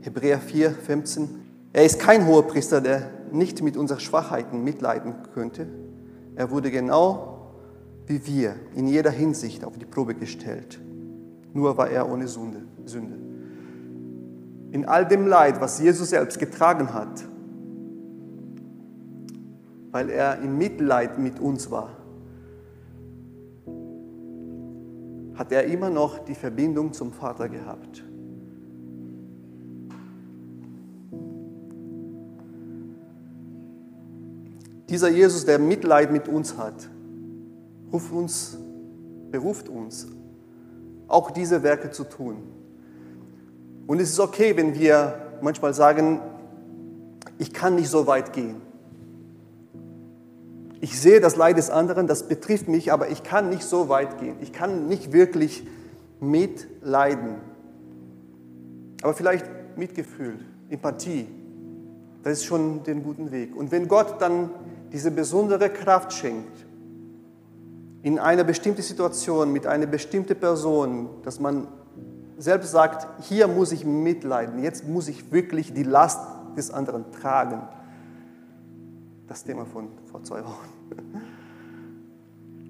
Hebräer 0.00 0.40
4, 0.40 0.70
15. 0.70 1.46
Er 1.72 1.84
ist 1.84 1.98
kein 1.98 2.26
hoher 2.26 2.46
Priester, 2.46 2.80
der 2.80 3.10
nicht 3.32 3.60
mit 3.60 3.76
unseren 3.76 4.00
Schwachheiten 4.00 4.64
mitleiden 4.64 5.14
könnte. 5.34 5.66
Er 6.36 6.50
wurde 6.50 6.70
genau 6.70 7.35
wie 8.06 8.26
wir 8.26 8.54
in 8.74 8.86
jeder 8.86 9.10
Hinsicht 9.10 9.64
auf 9.64 9.78
die 9.78 9.84
Probe 9.84 10.14
gestellt. 10.14 10.80
Nur 11.52 11.76
war 11.76 11.90
er 11.90 12.10
ohne 12.10 12.28
Sünde. 12.28 12.62
In 14.70 14.84
all 14.86 15.06
dem 15.06 15.26
Leid, 15.26 15.60
was 15.60 15.80
Jesus 15.80 16.10
selbst 16.10 16.38
getragen 16.38 16.92
hat, 16.92 17.24
weil 19.90 20.10
er 20.10 20.38
im 20.40 20.58
Mitleid 20.58 21.18
mit 21.18 21.40
uns 21.40 21.70
war, 21.70 21.96
hat 25.34 25.52
er 25.52 25.64
immer 25.64 25.90
noch 25.90 26.18
die 26.18 26.34
Verbindung 26.34 26.92
zum 26.92 27.12
Vater 27.12 27.48
gehabt. 27.48 28.04
Dieser 34.88 35.08
Jesus, 35.08 35.44
der 35.44 35.58
Mitleid 35.58 36.12
mit 36.12 36.28
uns 36.28 36.56
hat, 36.56 36.88
ruft 37.92 38.12
uns, 38.12 38.58
beruft 39.30 39.68
uns, 39.68 40.08
auch 41.08 41.30
diese 41.30 41.62
Werke 41.62 41.90
zu 41.90 42.04
tun. 42.04 42.36
Und 43.86 44.00
es 44.00 44.10
ist 44.10 44.20
okay, 44.20 44.56
wenn 44.56 44.74
wir 44.74 45.14
manchmal 45.40 45.74
sagen, 45.74 46.20
ich 47.38 47.52
kann 47.52 47.76
nicht 47.76 47.88
so 47.88 48.06
weit 48.06 48.32
gehen. 48.32 48.56
Ich 50.80 51.00
sehe 51.00 51.20
das 51.20 51.36
Leid 51.36 51.56
des 51.56 51.70
anderen, 51.70 52.06
das 52.06 52.28
betrifft 52.28 52.68
mich, 52.68 52.92
aber 52.92 53.08
ich 53.08 53.22
kann 53.22 53.48
nicht 53.48 53.64
so 53.64 53.88
weit 53.88 54.18
gehen. 54.18 54.36
Ich 54.40 54.52
kann 54.52 54.88
nicht 54.88 55.12
wirklich 55.12 55.66
mitleiden. 56.20 57.36
Aber 59.02 59.14
vielleicht 59.14 59.46
Mitgefühl, 59.76 60.38
Empathie, 60.68 61.26
das 62.22 62.38
ist 62.38 62.44
schon 62.44 62.82
den 62.82 63.02
guten 63.02 63.30
Weg. 63.30 63.56
Und 63.56 63.70
wenn 63.70 63.88
Gott 63.88 64.20
dann 64.20 64.50
diese 64.92 65.10
besondere 65.10 65.70
Kraft 65.70 66.12
schenkt, 66.12 66.65
in 68.06 68.20
einer 68.20 68.44
bestimmten 68.44 68.82
Situation 68.82 69.52
mit 69.52 69.66
einer 69.66 69.86
bestimmten 69.86 70.36
Person, 70.36 71.08
dass 71.24 71.40
man 71.40 71.66
selbst 72.38 72.70
sagt, 72.70 73.24
hier 73.24 73.48
muss 73.48 73.72
ich 73.72 73.84
mitleiden, 73.84 74.62
jetzt 74.62 74.86
muss 74.86 75.08
ich 75.08 75.32
wirklich 75.32 75.74
die 75.74 75.82
Last 75.82 76.20
des 76.56 76.70
anderen 76.70 77.10
tragen. 77.10 77.62
Das 79.26 79.42
Thema 79.42 79.64
von 79.64 79.88
vor 80.08 80.22
zwei 80.22 80.44
Wochen. 80.44 80.68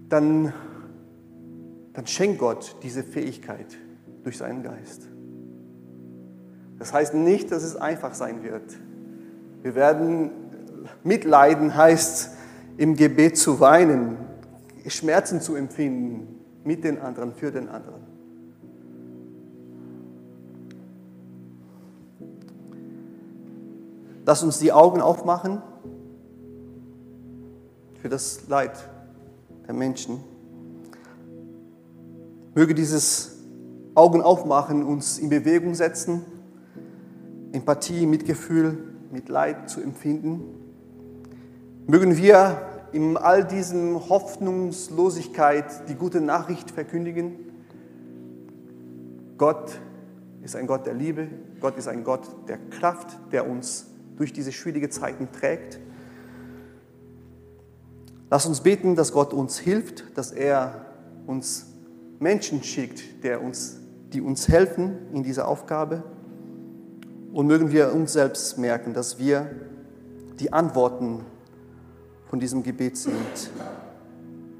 Dann, 0.09 0.55
dann 1.93 2.07
schenkt 2.07 2.39
Gott 2.39 2.74
diese 2.82 3.03
Fähigkeit 3.03 3.76
durch 4.24 4.39
seinen 4.39 4.62
Geist. 4.62 5.03
Das 6.78 6.95
heißt 6.95 7.12
nicht, 7.12 7.53
dass 7.53 7.62
es 7.62 7.76
einfach 7.76 8.14
sein 8.14 8.43
wird. 8.43 8.74
Wir 9.61 9.74
werden 9.74 10.30
mitleiden, 11.05 11.76
heißt 11.76 12.30
im 12.78 12.97
Gebet 12.97 13.37
zu 13.37 13.61
weinen, 13.61 14.16
Schmerzen 14.91 15.41
zu 15.41 15.55
empfinden 15.55 16.41
mit 16.64 16.84
den 16.84 16.99
anderen, 16.99 17.32
für 17.32 17.51
den 17.51 17.68
anderen. 17.68 18.03
Lass 24.24 24.43
uns 24.43 24.59
die 24.59 24.72
Augen 24.72 25.01
aufmachen 25.01 25.62
für 28.03 28.09
das 28.09 28.49
Leid 28.49 28.89
der 29.66 29.74
Menschen. 29.74 30.20
Möge 32.55 32.74
dieses 32.74 33.37
Augen 33.95 34.22
aufmachen 34.22 34.82
uns 34.82 35.18
in 35.18 35.28
Bewegung 35.28 35.74
setzen, 35.74 36.22
Empathie, 37.53 38.07
Mitgefühl, 38.07 38.76
Mitleid 39.12 39.70
zu 39.70 39.80
empfinden. 39.80 40.43
Mögen 41.87 42.16
wir 42.16 42.75
in 42.93 43.16
all 43.16 43.45
diesem 43.45 44.09
Hoffnungslosigkeit 44.09 45.89
die 45.89 45.95
gute 45.95 46.20
Nachricht 46.20 46.70
verkündigen. 46.70 47.34
Gott 49.39 49.78
ist 50.43 50.57
ein 50.57 50.66
Gott 50.66 50.87
der 50.87 50.95
Liebe, 50.95 51.28
Gott 51.61 51.76
ist 51.76 51.89
ein 51.89 52.05
Gott 52.05 52.49
der 52.49 52.59
Kraft, 52.70 53.18
der 53.32 53.49
uns 53.49 53.87
durch 54.16 54.32
diese 54.32 54.53
schwierigen 54.53 54.91
Zeiten 54.91 55.28
trägt. 55.32 55.78
Lass 58.30 58.47
uns 58.47 58.61
beten, 58.61 58.97
dass 58.97 59.12
Gott 59.12 59.32
uns 59.32 59.59
hilft, 59.59 60.16
dass 60.16 60.32
er 60.32 60.87
uns 61.26 61.66
Menschen 62.18 62.62
schickt, 62.62 63.24
der 63.24 63.43
uns, 63.43 63.78
die 64.12 64.20
uns 64.20 64.49
helfen 64.49 64.99
in 65.12 65.22
dieser 65.22 65.49
Aufgabe. 65.49 66.03
Und 67.32 67.47
mögen 67.47 67.70
wir 67.70 67.93
uns 67.93 68.14
selbst 68.14 68.59
merken, 68.59 68.95
dass 68.95 69.18
wir 69.18 69.51
die 70.41 70.53
Antworten 70.53 71.24
von 72.28 72.40
diesem 72.40 72.62
Gebet 72.62 72.96
sind. 72.96 73.50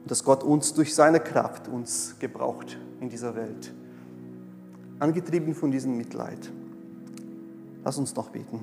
Dass 0.07 0.23
Gott 0.23 0.43
uns 0.43 0.73
durch 0.75 0.95
seine 0.95 1.21
Kraft 1.21 1.69
uns 1.69 2.17
gebraucht 2.19 2.79
in 3.01 3.09
dieser 3.09 3.35
Welt. 3.35 3.73
Angetrieben 4.99 5.55
von 5.55 5.71
diesem 5.71 5.97
Mitleid. 5.97 6.51
Lass 7.85 7.99
uns 7.99 8.15
noch 8.15 8.31
beten. 8.31 8.61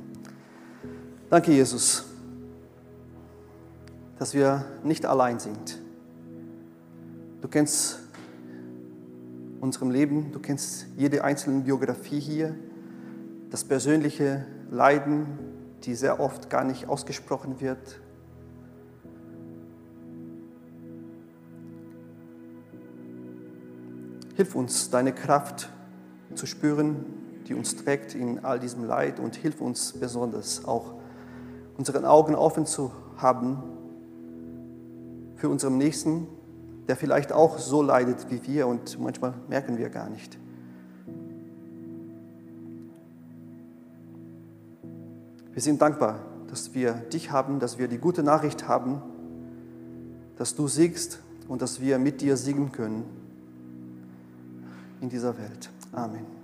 Danke, 1.29 1.51
Jesus, 1.51 2.05
dass 4.19 4.33
wir 4.33 4.65
nicht 4.83 5.05
allein 5.05 5.39
sind. 5.39 5.79
Du 7.41 7.47
kennst 7.47 7.99
unserem 9.59 9.91
Leben, 9.91 10.31
du 10.31 10.39
kennst 10.39 10.87
jede 10.97 11.23
einzelne 11.23 11.61
Biografie 11.61 12.19
hier, 12.19 12.55
das 13.49 13.63
persönliche 13.63 14.45
Leiden, 14.71 15.25
die 15.83 15.95
sehr 15.95 16.19
oft 16.19 16.49
gar 16.49 16.63
nicht 16.63 16.87
ausgesprochen 16.87 17.61
wird, 17.61 17.99
Hilf 24.35 24.55
uns, 24.55 24.89
deine 24.89 25.13
Kraft 25.13 25.69
zu 26.33 26.47
spüren, 26.47 27.05
die 27.47 27.53
uns 27.53 27.75
trägt 27.75 28.15
in 28.15 28.43
all 28.43 28.59
diesem 28.59 28.83
Leid 28.83 29.19
und 29.19 29.35
hilf 29.35 29.61
uns 29.61 29.93
besonders 29.93 30.65
auch, 30.65 30.95
unsere 31.77 32.07
Augen 32.09 32.33
offen 32.33 32.65
zu 32.65 32.91
haben 33.17 33.61
für 35.35 35.49
unseren 35.49 35.77
Nächsten, 35.77 36.27
der 36.87 36.95
vielleicht 36.95 37.31
auch 37.31 37.59
so 37.59 37.81
leidet 37.83 38.31
wie 38.31 38.41
wir 38.47 38.67
und 38.67 38.99
manchmal 38.99 39.33
merken 39.49 39.77
wir 39.77 39.89
gar 39.89 40.09
nicht. 40.09 40.37
Wir 45.51 45.61
sind 45.61 45.79
dankbar, 45.79 46.19
dass 46.47 46.73
wir 46.73 46.93
dich 46.93 47.29
haben, 47.29 47.59
dass 47.59 47.77
wir 47.77 47.87
die 47.87 47.99
gute 47.99 48.23
Nachricht 48.23 48.67
haben, 48.67 48.99
dass 50.37 50.55
du 50.55 50.67
siegst 50.67 51.19
und 51.47 51.61
dass 51.61 51.79
wir 51.79 51.99
mit 51.99 52.21
dir 52.21 52.37
siegen 52.37 52.71
können 52.71 53.22
in 55.03 55.09
dieser 55.09 55.37
Welt. 55.37 55.69
Amen. 55.91 56.42